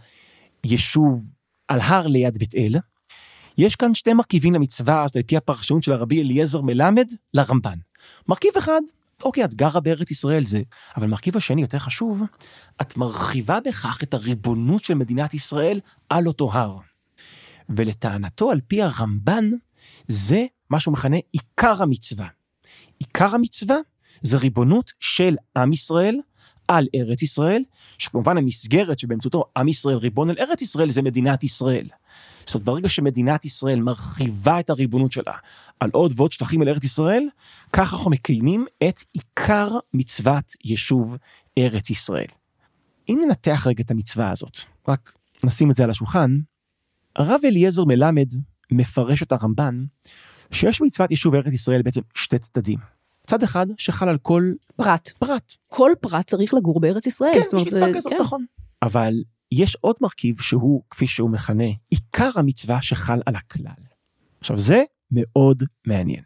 [0.66, 1.32] יישוב
[1.68, 2.76] על הר ליד בית אל?
[3.58, 7.78] יש כאן שני מרכיבים למצווה, על פי הפרשנות של הרבי אליעזר מלמד, לרמב"ן.
[8.28, 8.82] מרכיב אחד,
[9.24, 10.62] אוקיי, את גרה בארץ ישראל זה,
[10.98, 12.24] אבל מרכיב השני יותר חשוב,
[12.82, 16.78] את מרחיבה בכך את הריבונות של מדינת ישראל על אותו הר.
[17.70, 19.50] ולטענתו, על פי הרמב"ן,
[20.08, 22.28] זה מה שהוא מכנה עיקר המצווה.
[23.00, 23.78] עיקר המצווה
[24.22, 26.20] זה ריבונות של עם ישראל
[26.68, 27.64] על ארץ ישראל,
[27.98, 31.88] שכמובן המסגרת שבאמצעותו עם ישראל ריבון על ארץ ישראל זה מדינת ישראל.
[32.46, 35.34] זאת אומרת, ברגע שמדינת ישראל מרחיבה את הריבונות שלה
[35.80, 37.24] על עוד ועוד שטחים על ארץ ישראל,
[37.74, 41.18] כך אנחנו מקיימים את עיקר מצוות יישוב
[41.58, 42.28] ארץ ישראל.
[43.10, 46.40] אם ננתח רגע את המצווה הזאת, רק נשים את זה על השולחן,
[47.16, 48.34] הרב אליעזר מלמד
[48.72, 49.86] מפרש את הרמב"ן
[50.52, 52.80] שיש במצוות יישוב ארץ ישראל בעצם שתי צדדים.
[53.28, 55.10] צד אחד שחל על כל פרט.
[55.20, 55.54] פרט.
[55.68, 57.32] כל פרט צריך לגור בארץ ישראל.
[57.34, 58.20] כן, יש מצווה זה- כזאת, כן.
[58.22, 58.46] נכון.
[58.82, 59.14] אבל
[59.52, 63.84] יש עוד מרכיב שהוא, כפי שהוא מכנה, עיקר המצווה שחל על הכלל.
[64.40, 66.24] עכשיו זה מאוד מעניין.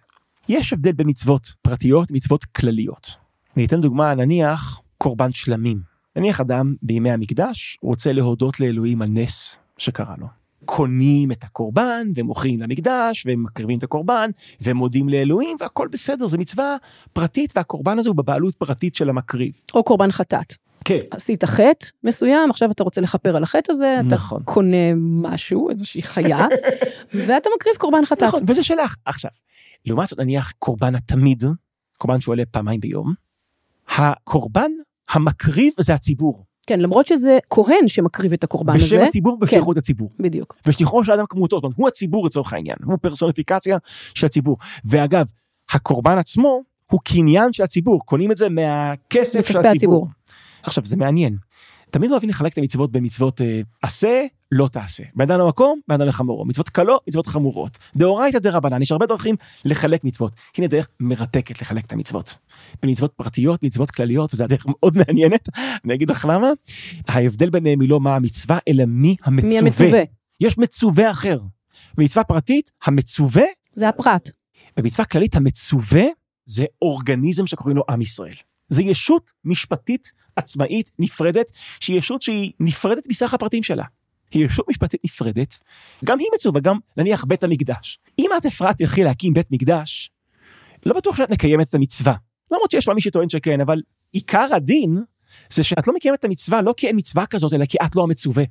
[0.49, 3.15] יש הבדל בין מצוות פרטיות למצוות כלליות.
[3.57, 5.81] אני אתן דוגמה, נניח קורבן שלמים.
[6.15, 10.27] נניח אדם בימי המקדש רוצה להודות לאלוהים על נס שקרה לו.
[10.65, 14.30] קונים את הקורבן ומוכרים למקדש ומקריבים את הקורבן
[14.62, 16.78] ומודים לאלוהים והכל בסדר זה מצווה
[17.13, 19.54] פרטית והקורבן הזה הוא בבעלות פרטית של המקריב.
[19.74, 20.54] או קורבן חטאת.
[20.86, 21.00] כן.
[21.12, 24.43] עשית חטא מסוים, עכשיו אתה רוצה לכפר על החטא הזה, אתה נכון.
[24.43, 26.47] קונה משהו, איזושהי חיה,
[27.28, 28.24] ואתה מקריב קורבן חטאת.
[28.24, 28.95] נכון, וזה שלך.
[29.06, 29.32] עכשיו,
[29.86, 31.43] לעומת זאת נניח קורבן התמיד,
[31.97, 33.13] קורבן שעולה פעמיים ביום,
[33.97, 34.71] הקורבן
[35.10, 36.45] המקריב זה הציבור.
[36.71, 38.84] כן, למרות שזה כהן שמקריב את הקורבן הזה.
[38.84, 40.10] בשם הציבור ובשליחות הציבור.
[40.19, 40.55] בדיוק.
[40.65, 43.77] ושליחו של אדם כמותו, זאת אומרת, הוא הציבור לצורך העניין, הוא פרסוניפיקציה
[44.13, 44.57] של הציבור.
[44.86, 45.25] ואגב,
[45.71, 49.69] הקורבן עצמו הוא קניין של הציבור, קונים את זה מהכסף של הציבור.
[49.75, 50.07] הציבור.
[50.63, 51.38] עכשיו, זה מעניין.
[51.91, 55.04] תמיד אוהבים לחלק את המצוות בין מצוות אה, עשה, לא תעשה.
[55.15, 56.45] בן אדם למקום, בן אדם לחמורו.
[56.45, 57.77] מצוות קלות, מצוות חמורות.
[57.95, 60.34] דאורייתא דרבנן, יש הרבה דרכים לחלק מצוות.
[60.58, 62.38] הנה דרך מרתקת לחלק את המצוות.
[62.84, 65.49] במצוות פרטיות, מצוות כלליות, וזו הדרך מאוד מעניינת.
[65.86, 66.47] אני אגיד לך למה.
[67.08, 69.49] ההבדל ביניהם היא לא מה המצווה, אלא מי המצווה.
[69.49, 70.01] מי המצווה?
[70.41, 71.39] יש מצווה אחר.
[71.97, 73.43] במצווה פרטית, המצווה,
[73.75, 74.30] זה הפרט.
[74.77, 76.04] במצווה כללית, המצווה
[76.45, 78.36] זה אורגניזם שקוראים לו עם ישראל.
[78.71, 83.84] זה ישות משפטית עצמאית נפרדת, שהיא ישות שהיא נפרדת מסך הפרטים שלה.
[84.31, 85.60] היא ישות משפטית נפרדת,
[86.05, 87.99] גם היא מצווה, גם נניח בית המקדש.
[88.19, 90.12] אם את אפרת תלכי להקים בית מקדש,
[90.86, 92.13] לא בטוח שאת מקיימת את המצווה.
[92.51, 93.81] למרות שיש לה מי שטוען שכן, אבל
[94.12, 94.97] עיקר הדין
[95.49, 98.03] זה שאת לא מקיימת את המצווה לא כי אין מצווה כזאת, אלא כי את לא
[98.03, 98.43] המצווה.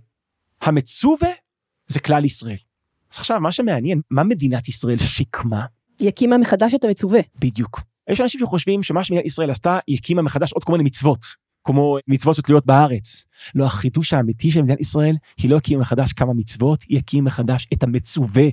[0.60, 1.28] המצווה
[1.86, 2.56] זה כלל ישראל.
[3.12, 5.66] אז עכשיו, מה שמעניין, מה מדינת ישראל שיקמה?
[5.98, 7.20] היא הקימה מחדש את המצווה.
[7.40, 7.89] בדיוק.
[8.08, 11.18] יש אנשים שחושבים שמה שמדינת ישראל עשתה, היא הקימה מחדש עוד כל מיני מצוות,
[11.64, 13.24] כמו מצוות שתלויות בארץ.
[13.54, 17.66] לא, החידוש האמיתי של מדינת ישראל, היא לא הקימה מחדש כמה מצוות, היא הקימה מחדש
[17.72, 18.44] את המצווה.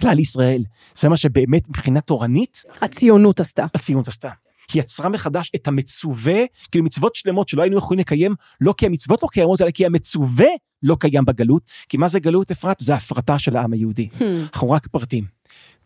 [0.00, 0.64] כלל ישראל.
[0.94, 3.66] זה מה שבאמת מבחינה תורנית, הציונות עשתה.
[3.74, 4.30] הציונות עשתה.
[4.72, 9.22] היא יצרה מחדש את המצווה, כאילו מצוות שלמות שלא היינו יכולים לקיים, לא כי המצוות
[9.22, 10.46] לא קיימות, אלא כי המצווה
[10.82, 11.62] לא קיים בגלות.
[11.88, 12.76] כי מה זה גלות אפרת?
[12.80, 14.08] זה הפרטה של העם היהודי.
[14.52, 15.24] אנחנו רק פרטים.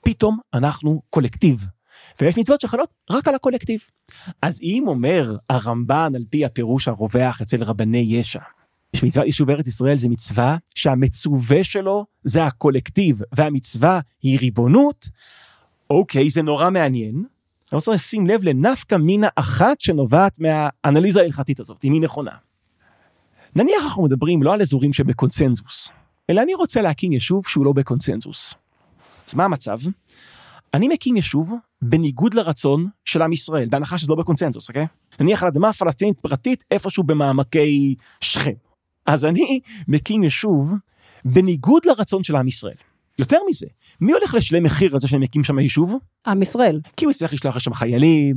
[0.01, 1.67] פתאום אנחנו קולקטיב.
[2.21, 3.81] ויש מצוות שחלות רק על הקולקטיב.
[4.43, 8.41] אז אם אומר הרמב"ן על פי הפירוש הרווח אצל רבני יש"ע,
[8.97, 15.09] שמצוות יישוב ארץ ישראל זה מצווה שהמצווה שלו זה הקולקטיב והמצווה היא ריבונות,
[15.91, 17.15] אוקיי זה נורא מעניין.
[17.15, 22.31] אני רוצה לשים לב לנפקא מינה אחת שנובעת מהאנליזה ההלכתית הזאת, אם היא נכונה.
[23.57, 25.91] נניח אנחנו מדברים לא על אזורים שבקונצנזוס,
[26.31, 28.55] אלא אני רוצה להקים יישוב שהוא לא בקונצנזוס.
[29.29, 29.79] אז מה המצב?
[30.75, 31.53] אני מקים יישוב
[31.83, 34.87] בניגוד לרצון של עם ישראל, בהנחה שזה לא בקונצנזוס, אוקיי?
[35.21, 38.53] נניח על אדמה פלסטינית פרטית איפשהו במעמקי שכם.
[39.07, 40.73] אז אני מקים יישוב
[41.25, 42.75] בניגוד לרצון של עם ישראל.
[43.19, 43.67] יותר מזה,
[44.01, 45.95] מי הולך לשלם מחיר על זה שאני מקים שם יישוב?
[46.27, 46.81] עם ישראל.
[46.97, 48.37] כי הוא יצטרך לשלוח לשם חיילים,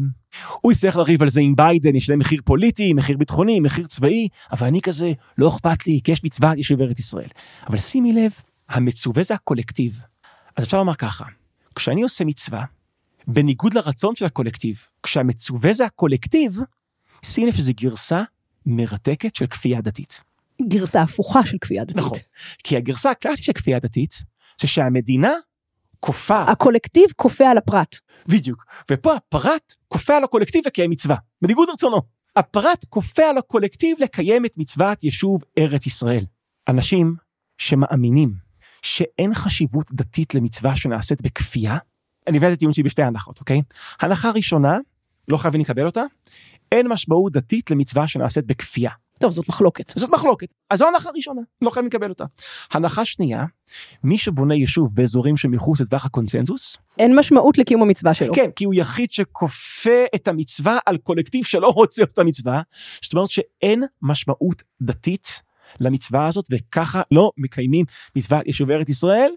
[0.62, 4.67] הוא יצטרך לריב על זה עם ביידן, ישלם מחיר פוליטי, מחיר ביטחוני, מחיר צבאי, אבל
[4.67, 7.30] אני כזה, לא אכפת לי, כי יש מצווה יישוב ארץ ישראל.
[7.67, 8.32] אבל שימי לב,
[8.69, 10.00] המצווה זה הקולקטיב.
[10.56, 11.26] אז אפשר לומר ככה,
[11.75, 12.63] כשאני עושה מצווה,
[13.27, 16.59] בניגוד לרצון של הקולקטיב, כשהמצווה זה הקולקטיב,
[17.25, 18.23] שים לב שזו גרסה
[18.65, 20.21] מרתקת של כפייה דתית.
[20.67, 21.97] גרסה הפוכה של כפייה דתית.
[21.97, 22.17] נכון,
[22.63, 24.23] כי הגרסה הקלאסית של כפייה דתית,
[24.62, 25.33] זה שהמדינה
[25.99, 27.95] כופה, הקולקטיב כופה על הפרט.
[28.27, 32.01] בדיוק, ופה הפרט כופה על הקולקטיב לקיים מצווה, בניגוד לרצונו.
[32.36, 36.25] הפרט כופה על הקולקטיב לקיים את מצוות יישוב ארץ ישראל.
[36.67, 37.15] אנשים
[37.57, 38.33] שמאמינים
[38.84, 41.78] שאין חשיבות דתית למצווה שנעשית בכפייה,
[42.28, 43.62] אני אביא את הטיעון שלי בשתי הנחות, אוקיי?
[44.02, 44.78] הנחה ראשונה,
[45.28, 46.04] לא חייבים לקבל אותה,
[46.72, 48.91] אין משמעות דתית למצווה שנעשית בכפייה.
[49.19, 49.93] טוב, זאת מחלוקת.
[49.96, 50.48] זאת מחלוקת.
[50.69, 52.26] אז זו הנחה ראשונה, לא חייבים לקבל אותה.
[52.72, 53.46] הנחה שנייה,
[54.04, 58.34] מי שבונה יישוב באזורים שמחוץ לטווח הקונצנזוס, אין משמעות לקיום המצווה שלו.
[58.34, 62.62] כן, כי הוא יחיד שכופה את המצווה על קולקטיב שלא רוצה את המצווה,
[63.02, 65.41] זאת אומרת שאין משמעות דתית
[65.79, 69.31] למצווה הזאת, וככה לא מקיימים מצוות יישוב ארץ ישראל.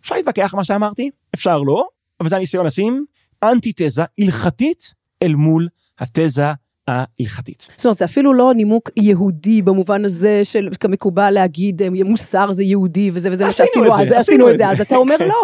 [0.00, 1.88] אפשר להתווכח מה שאמרתי, אפשר לא,
[2.20, 3.04] אבל זה הניסיון לשים
[3.42, 6.52] אנטיתזה הלכתית אל מול התזה
[6.88, 7.68] ההלכתית.
[7.76, 12.62] זאת אומרת, זה אפילו לא נימוק יהודי במובן הזה של כמקובל להגיד אה, מוסר זה
[12.62, 14.68] יהודי וזה וזה מה עשינו שעשינו אז, עשינו את זה.
[14.68, 15.28] אז אתה אומר כן.
[15.28, 15.42] לא,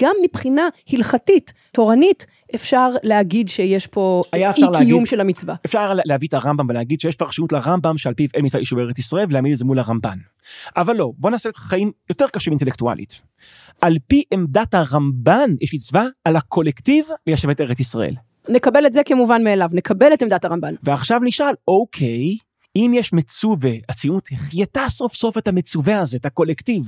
[0.00, 4.42] גם מבחינה הלכתית, תורנית, אפשר להגיד שיש פה אי
[4.78, 5.54] קיום של המצווה.
[5.66, 9.26] אפשר להביא את הרמב"ם ולהגיד שיש פרשנות לרמב"ם שעל פיו אין מצווה יישוב ארץ ישראל
[9.28, 10.18] ולהעמיד את זה מול הרמב"ן.
[10.76, 13.20] אבל לא, בוא נעשה חיים יותר קשים אינטלקטואלית.
[13.80, 18.14] על פי עמדת הרמב"ן יש מצווה על הקולקטיב ליישב את ארץ ישראל.
[18.48, 20.74] נקבל את זה כמובן מאליו, נקבל את עמדת הרמב"ן.
[20.82, 22.36] ועכשיו נשאל, אוקיי,
[22.76, 26.82] אם יש מצווה, הציונות החייתה סוף סוף את המצווה הזה, את הקולקטיב.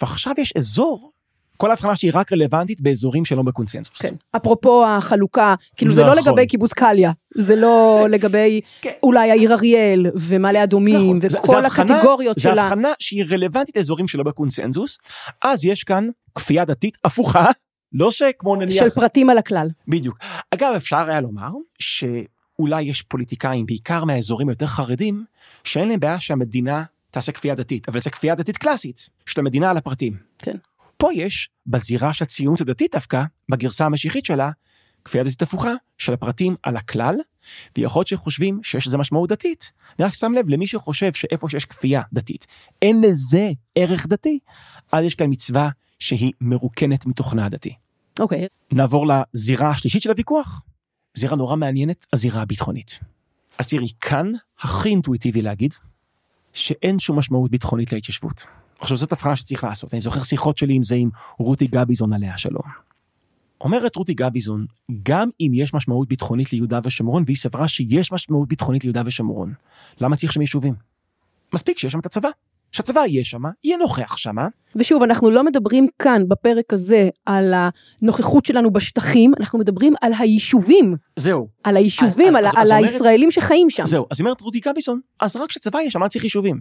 [0.00, 1.10] ועכשיו יש אזור,
[1.56, 3.98] כל ההבחנה שהיא רק רלוונטית באזורים שלא בקונצנזוס.
[3.98, 4.14] כן.
[4.36, 6.32] אפרופו החלוקה, כאילו זה לא נכון.
[6.32, 8.90] לגבי קיבוץ קליה, זה לא לגבי כן.
[9.02, 12.62] אולי העיר אריאל ומעלה אדומים נכון, זה- זה וכל הבחנה- הקטגוריות זה של ה...
[12.62, 14.98] הבחנה שהיא רלוונטית לאזורים שלא בקונצנזוס,
[15.42, 17.46] אז יש כאן כפייה דתית הפוכה,
[17.94, 18.84] לא שכמו נניח...
[18.84, 19.68] של פרטים על הכלל.
[19.88, 20.18] בדיוק.
[20.50, 25.24] אגב, אפשר היה לומר שאולי יש פוליטיקאים, בעיקר מהאזורים היותר חרדים,
[25.64, 29.76] שאין להם בעיה שהמדינה תעשה כפייה דתית, אבל זו כפייה דתית קלאסית, של המדינה על
[29.76, 30.16] הפרטים.
[30.38, 30.56] כן.
[30.96, 34.50] פה יש, בזירה של הציונות הדתית דווקא, בגרסה המשיחית שלה,
[35.04, 37.16] כפייה דתית הפוכה של הפרטים על הכלל,
[37.78, 39.72] ויכול להיות שחושבים שיש לזה משמעות דתית.
[39.98, 42.46] אני רק שם לב למי שחושב שאיפה שיש כפייה דתית,
[42.82, 44.38] אין לזה ערך דתי,
[44.92, 47.74] אז יש כאן מצווה שהיא מרוקנת מתוכנה הדתי.
[48.20, 50.62] אוקיי, נעבור לזירה השלישית של הוויכוח,
[51.14, 52.98] זירה נורא מעניינת, הזירה הביטחונית.
[53.58, 55.74] אז תראי, כאן הכי אינטואיטיבי להגיד
[56.52, 58.46] שאין שום משמעות ביטחונית להתיישבות.
[58.78, 62.38] עכשיו זאת הבחנה שצריך לעשות, אני זוכר שיחות שלי עם זה עם רותי גביזון עליה
[62.38, 62.62] שלום.
[63.60, 64.66] אומרת רותי גביזון,
[65.02, 69.52] גם אם יש משמעות ביטחונית ליהודה ושומרון, והיא סברה שיש משמעות ביטחונית ליהודה ושומרון,
[70.00, 70.74] למה צריך שם יישובים?
[71.52, 72.28] מספיק שיש שם את הצבא.
[72.74, 74.34] שהצבא יהיה שם, יהיה נוכח שם,
[74.76, 77.54] ושוב, אנחנו לא מדברים כאן בפרק הזה על
[78.02, 81.48] הנוכחות שלנו בשטחים, אנחנו מדברים על היישובים, זהו.
[81.64, 83.86] על היישובים, אז- על, אז- על אז אומרת- הישראלים שחיים שם.
[83.86, 86.60] זהו, אז אומרת רותי גביזון, אז רק כשצבא יש שם, מה צריך יישובים?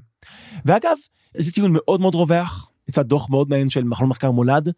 [0.66, 0.98] ואגב,
[1.38, 4.70] זה טיעון מאוד מאוד רווח, יצא דוח מאוד מעניין של מכון מחקר מולד,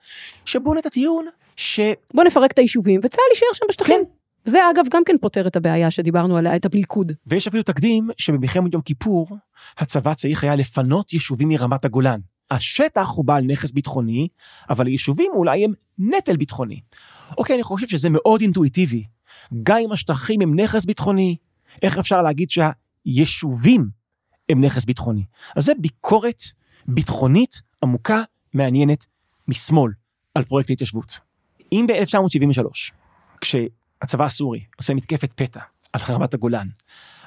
[0.45, 1.79] שבונה את הטיעון ש...
[2.13, 3.95] בוא נפרק את היישובים, וצה"ל יישאר שם בשטחים.
[4.05, 4.11] כן.
[4.45, 7.11] זה אגב גם כן פותר את הבעיה שדיברנו עליה, את המלכוד.
[7.27, 9.37] ויש אפילו תקדים שבמלחמת יום כיפור,
[9.77, 12.19] הצבא צריך היה לפנות יישובים מרמת הגולן.
[12.51, 14.27] השטח הוא בעל נכס ביטחוני,
[14.69, 16.79] אבל היישובים אולי הם נטל ביטחוני.
[17.37, 19.03] אוקיי, אני חושב שזה מאוד אינטואיטיבי.
[19.63, 21.35] גם אם השטחים הם נכס ביטחוני,
[21.81, 23.89] איך אפשר להגיד שהיישובים
[24.49, 25.23] הם נכס ביטחוני?
[25.55, 26.41] אז זה ביקורת
[26.87, 29.05] ביטחונית עמוקה, מעניינת,
[29.47, 29.91] משמאל,
[30.35, 31.19] על פרויקט ההתיישבות.
[31.71, 32.91] אם ב-1973,
[33.99, 35.59] כשהצבא הסורי עושה מתקפת פתע
[35.93, 36.67] על רמת הגולן,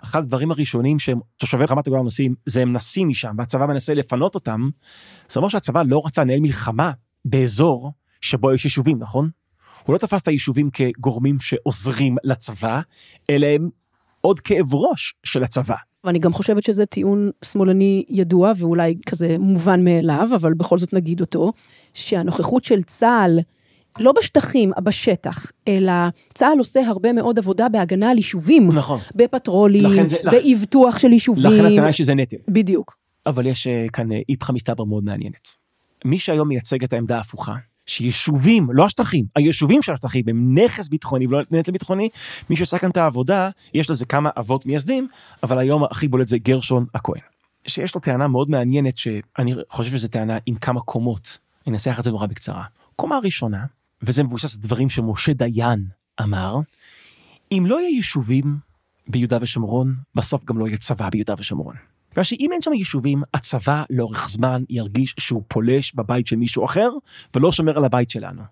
[0.05, 4.35] אחד הדברים הראשונים שהם תושבי רמת הגולן עושים זה הם נסים משם והצבא מנסה לפנות
[4.35, 4.69] אותם.
[5.29, 6.93] זה אומר שהצבא לא רצה לנהל מלחמה
[7.25, 9.31] באזור שבו יש יישובים נכון?
[9.85, 12.81] הוא לא תפס את היישובים כגורמים שעוזרים לצבא
[13.31, 13.69] אלא הם
[14.21, 15.75] עוד כאב ראש של הצבא.
[16.05, 21.21] ואני גם חושבת שזה טיעון שמאלני ידוע ואולי כזה מובן מאליו, אבל בכל זאת נגיד
[21.21, 21.53] אותו,
[21.95, 23.39] שהנוכחות של צה"ל,
[24.01, 25.93] לא בשטחים, בשטח, אלא
[26.35, 28.73] צה"ל עושה הרבה מאוד עבודה בהגנה על יישובים.
[28.73, 29.01] נכון.
[29.15, 31.45] בפטרולים, לכ- באבטוח של יישובים.
[31.47, 32.37] לכן הטענה שזה נטל.
[32.49, 32.97] בדיוק.
[33.27, 35.49] אבל יש אה, כאן אה, איפכא מסתברא מאוד מעניינת.
[36.05, 37.55] מי שהיום מייצג את העמדה ההפוכה,
[37.87, 42.09] שיישובים, לא השטחים, היישובים של השטחים הם נכס ביטחוני ולא נטל ביטחוני,
[42.51, 45.09] מי שעשה כאן את העבודה, יש לזה כמה אבות מייסדים,
[45.43, 47.21] אבל היום הכי בולט זה גרשון הכהן.
[47.67, 52.05] שיש לו טענה מאוד מעניינת שאני חושב שזו טענה עם כמה קומות, אני אנסח את
[52.05, 52.63] זה נורא בקצרה.
[52.97, 53.65] קומה ראשונה,
[54.03, 55.85] וזה מבוסס על דברים שמשה דיין
[56.23, 56.57] אמר,
[57.53, 58.57] אם לא יהיה יישובים
[59.09, 61.75] ביהודה ושומרון, בסוף גם לא יהיה צבא ביהודה ושומרון.
[62.13, 66.91] בגלל שאם אין שם יישובים, הצבא לאורך זמן ירגיש שהוא פולש בבית של מישהו אחר,
[67.35, 68.43] ולא שומר על הבית שלנו.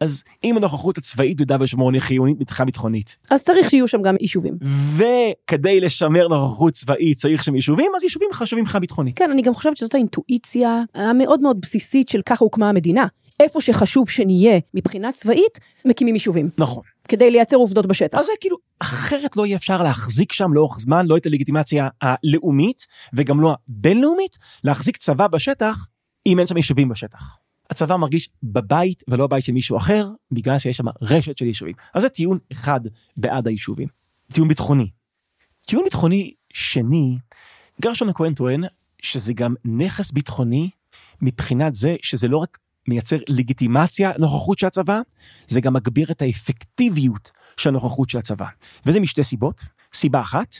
[0.00, 3.16] אז אם הנוכחות הצבאית ביהודה ושומרון היא חיונית מבחינה ביטחונית.
[3.30, 4.54] אז צריך שיהיו שם גם יישובים.
[4.96, 9.18] וכדי לשמר נוכחות צבאית צריך שם יישובים, אז יישובים חשובים מבחינה ביטחונית.
[9.18, 13.06] כן, אני גם חושבת שזאת האינטואיציה המאוד מאוד בסיסית של ככה הוקמה המדינה.
[13.40, 16.50] איפה שחשוב שנהיה מבחינה צבאית, מקימים יישובים.
[16.58, 16.82] נכון.
[17.08, 18.18] כדי לייצר עובדות בשטח.
[18.18, 22.86] אז זה כאילו, אחרת לא יהיה אפשר להחזיק שם לאורך זמן, לא את הלגיטימציה הלאומית,
[23.12, 25.86] וגם לא הבינלאומית, להחזיק צבא בשטח,
[26.26, 27.36] אם אין שם יישובים בשטח.
[27.70, 31.74] הצבא מרגיש בבית ולא בבית של מישהו אחר, בגלל שיש שם רשת של יישובים.
[31.94, 32.80] אז זה טיעון אחד
[33.16, 33.88] בעד היישובים.
[34.32, 34.90] טיעון ביטחוני.
[35.66, 37.18] טיעון ביטחוני שני,
[37.80, 38.64] גרשון הכהן טוען
[39.02, 40.70] שזה גם נכס ביטחוני
[41.22, 42.58] מבחינת זה שזה לא רק
[42.90, 45.00] מייצר לגיטימציה לנוכחות של הצבא,
[45.48, 48.46] זה גם מגביר את האפקטיביות של הנוכחות של הצבא.
[48.86, 49.62] וזה משתי סיבות.
[49.94, 50.56] סיבה אחת,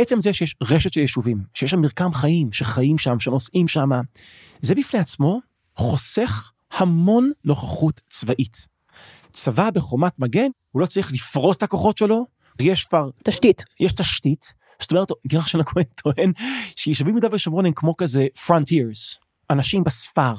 [0.00, 3.90] עצם זה שיש רשת של יישובים, שיש שם מרקם חיים, שחיים שם, שנוסעים שם,
[4.60, 5.40] זה בפני עצמו
[5.76, 8.66] חוסך המון נוכחות צבאית.
[9.30, 12.26] צבא בחומת מגן, הוא לא צריך לפרוט את הכוחות שלו,
[12.60, 13.10] יש כבר...
[13.24, 13.64] תשתית.
[13.80, 14.54] יש תשתית.
[14.80, 16.32] זאת אומרת, גרשון הכהן טוען
[16.76, 19.18] שיישובים ביהודה ושומרון הם כמו כזה frontiers,
[19.50, 20.34] אנשים בספר,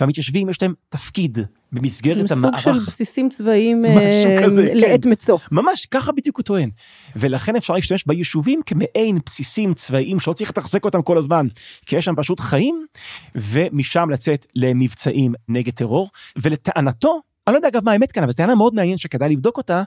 [0.00, 1.38] והמתיישבים יש להם תפקיד
[1.72, 2.60] במסגרת המערך.
[2.60, 3.84] סוג של בסיסים צבאיים
[4.44, 4.76] כזה, כן.
[4.76, 5.38] לעת מצוא.
[5.52, 6.70] ממש, ככה בדיוק הוא טוען.
[7.16, 11.46] ולכן אפשר להשתמש ביישובים כמעין בסיסים צבאיים שלא צריך לתחזק אותם כל הזמן,
[11.86, 12.86] כי יש שם פשוט חיים,
[13.34, 16.10] ומשם לצאת למבצעים נגד טרור.
[16.36, 19.82] ולטענתו, אני לא יודע אגב מה האמת כאן, אבל טענה מאוד מעניינת שכדאי לבדוק אותה,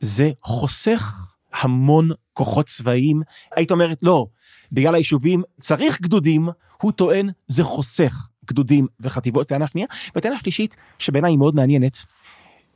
[0.00, 1.14] זה חוסך
[1.54, 3.22] המון כוחות צבאיים.
[3.56, 4.26] היית אומרת, לא,
[4.72, 6.48] בגלל היישובים צריך גדודים,
[6.82, 8.26] הוא טוען זה חוסך.
[8.46, 11.98] גדודים וחטיבות, טענה שנייה, וטענה שלישית שבעיניי היא מאוד מעניינת,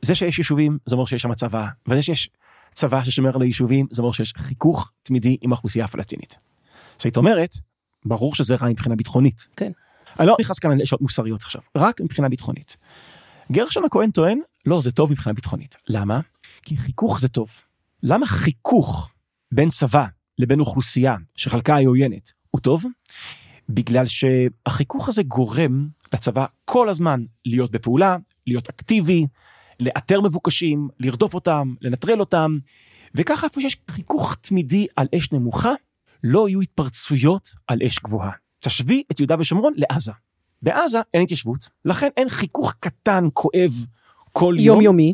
[0.01, 2.29] זה שיש יישובים זה אומר שיש שם צבא, וזה שיש
[2.73, 6.37] צבא ששומר על היישובים זה אומר שיש חיכוך תמידי עם האוכלוסייה הפלסטינית.
[6.97, 7.55] זאת אומרת,
[8.05, 9.47] ברור שזה רע מבחינה ביטחונית.
[9.55, 9.71] כן.
[10.19, 12.77] אני לא נכנס כאן לשעות מוסריות עכשיו, רק מבחינה ביטחונית.
[13.51, 15.75] גרשון הכהן טוען, לא, זה טוב מבחינה ביטחונית.
[15.87, 16.19] למה?
[16.61, 17.47] כי חיכוך זה טוב.
[18.03, 19.09] למה חיכוך
[19.51, 20.05] בין צבא
[20.37, 22.85] לבין אוכלוסייה שחלקה היא עוינת הוא טוב?
[23.69, 29.27] בגלל שהחיכוך הזה גורם לצבא כל הזמן להיות בפעולה, להיות אקטיבי,
[29.79, 32.57] לאתר מבוקשים, לרדוף אותם, לנטרל אותם,
[33.15, 35.73] וככה איפה שיש חיכוך תמידי על אש נמוכה,
[36.23, 38.31] לא יהיו התפרצויות על אש גבוהה.
[38.59, 40.11] תשווי את יהודה ושומרון לעזה.
[40.61, 43.85] בעזה אין התיישבות, לכן אין חיכוך קטן, כואב,
[44.31, 44.75] כל יום.
[44.75, 45.13] יומיומי.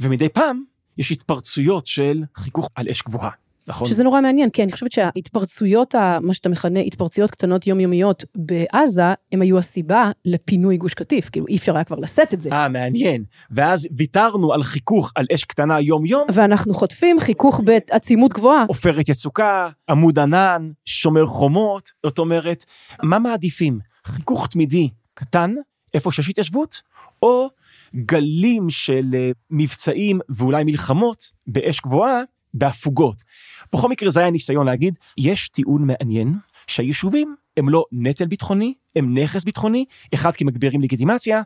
[0.00, 0.62] ומדי פעם
[0.98, 3.30] יש התפרצויות של חיכוך על אש גבוהה.
[3.68, 3.88] נכון.
[3.88, 9.02] שזה נורא מעניין, כי אני חושבת שההתפרצויות, מה שאתה מכנה התפרצויות קטנות יומיומיות בעזה,
[9.32, 12.50] הם היו הסיבה לפינוי גוש קטיף, כאילו אי אפשר היה כבר לשאת את זה.
[12.52, 13.24] אה, מעניין.
[13.50, 16.26] ואז ויתרנו על חיכוך על אש קטנה יום-יום.
[16.34, 18.64] ואנחנו חוטפים חיכוך בעצימות גבוהה.
[18.68, 22.64] עופרת יצוקה, עמוד ענן, שומר חומות, זאת אומרת,
[23.02, 23.78] מה מעדיפים?
[24.04, 25.54] חיכוך תמידי קטן,
[25.94, 26.82] איפה שיש התיישבות,
[27.22, 27.48] או
[27.96, 32.22] גלים של uh, מבצעים ואולי מלחמות באש גבוהה,
[32.54, 33.22] בהפוגות.
[33.72, 36.34] בכל מקרה זה היה ניסיון להגיד, יש טיעון מעניין
[36.66, 39.84] שהיישובים הם לא נטל ביטחוני, הם נכס ביטחוני,
[40.14, 41.42] אחד כי מגבירים לגיטימציה,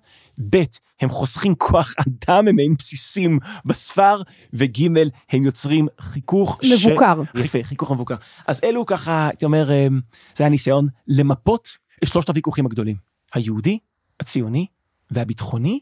[0.50, 0.62] ב'
[1.00, 4.86] הם חוסכים כוח אדם, הם מעין בסיסים בספר, וג'
[5.30, 6.60] הם יוצרים חיכוך.
[6.88, 7.22] מבוקר.
[7.36, 7.40] ש...
[7.40, 8.14] יפה, חיכוך מבוקר.
[8.46, 9.66] אז אלו ככה, הייתי אומר,
[10.36, 11.68] זה היה ניסיון למפות
[12.02, 12.96] את שלושת הוויכוחים הגדולים,
[13.34, 13.78] היהודי,
[14.20, 14.66] הציוני
[15.10, 15.80] והביטחוני,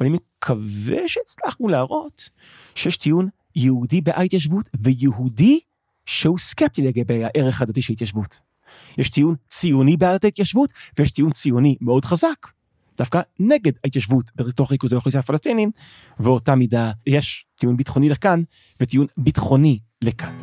[0.00, 2.30] ואני מקווה שהצלחנו להראות
[2.74, 5.60] שיש טיעון יהודי בהתיישבות ויהודי
[6.06, 8.40] שהוא סקפטי לגבי הערך הדתי של התיישבות.
[8.98, 12.46] יש טיעון ציוני בעד ההתיישבות ויש טיעון ציוני מאוד חזק
[13.00, 15.70] דווקא נגד ההתיישבות בתוך ריכוזי האוכלוסייה הפלסטינים
[16.20, 18.42] ואותה מידה יש טיעון ביטחוני לכאן
[18.80, 20.38] וטיעון ביטחוני לכאן.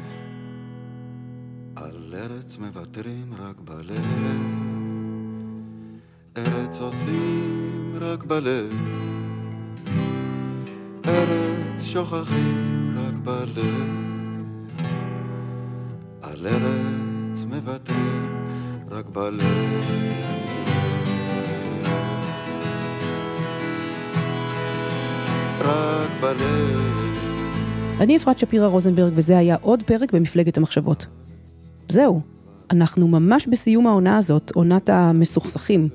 [1.76, 4.06] על ארץ מוותרים רק בלב,
[6.38, 8.72] ארץ עוזבים רק בלב,
[11.06, 12.87] ארץ שוכחים
[13.24, 13.58] בלב,
[16.22, 18.46] על ארץ מוותרים
[18.92, 19.84] רק בלב.
[25.60, 26.98] רק בלב.
[28.00, 31.08] אני אפרת שפירא רוזנברג, וזה היה עוד פרק במפלגת המחשבות.
[31.90, 32.22] זהו,
[32.72, 35.90] אנחנו ממש בסיום העונה הזאת, עונת המסוכסכים.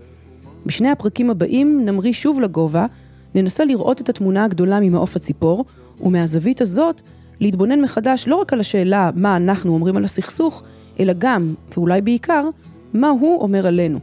[0.67, 2.87] בשני הפרקים הבאים נמריא שוב לגובה,
[3.35, 5.65] ננסה לראות את התמונה הגדולה ממעוף הציפור,
[6.01, 7.01] ומהזווית הזאת
[7.41, 10.63] להתבונן מחדש לא רק על השאלה מה אנחנו אומרים על הסכסוך,
[11.01, 12.49] אלא גם, ואולי בעיקר,
[12.95, 13.99] מה הוא אומר עלינו.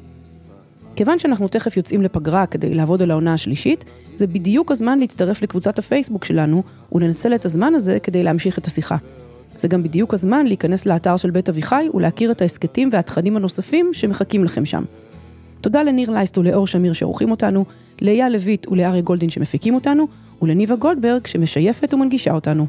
[0.95, 5.79] כיוון שאנחנו תכף יוצאים לפגרה כדי לעבוד על העונה השלישית, זה בדיוק הזמן להצטרף לקבוצת
[5.79, 8.97] הפייסבוק שלנו ולנצל את הזמן הזה כדי להמשיך את השיחה.
[9.57, 14.43] זה גם בדיוק הזמן להיכנס לאתר של בית אביחי ולהכיר את ההסכתים והתכנים הנוספים שמחכים
[14.43, 14.83] לכם שם.
[15.61, 17.65] תודה לניר לייסט ולאור שמיר שעורכים אותנו,
[18.01, 20.07] לאייל לויט ולאריה גולדין שמפיקים אותנו,
[20.41, 22.67] ולניבה גולדברג שמשייפת ומנגישה אותנו.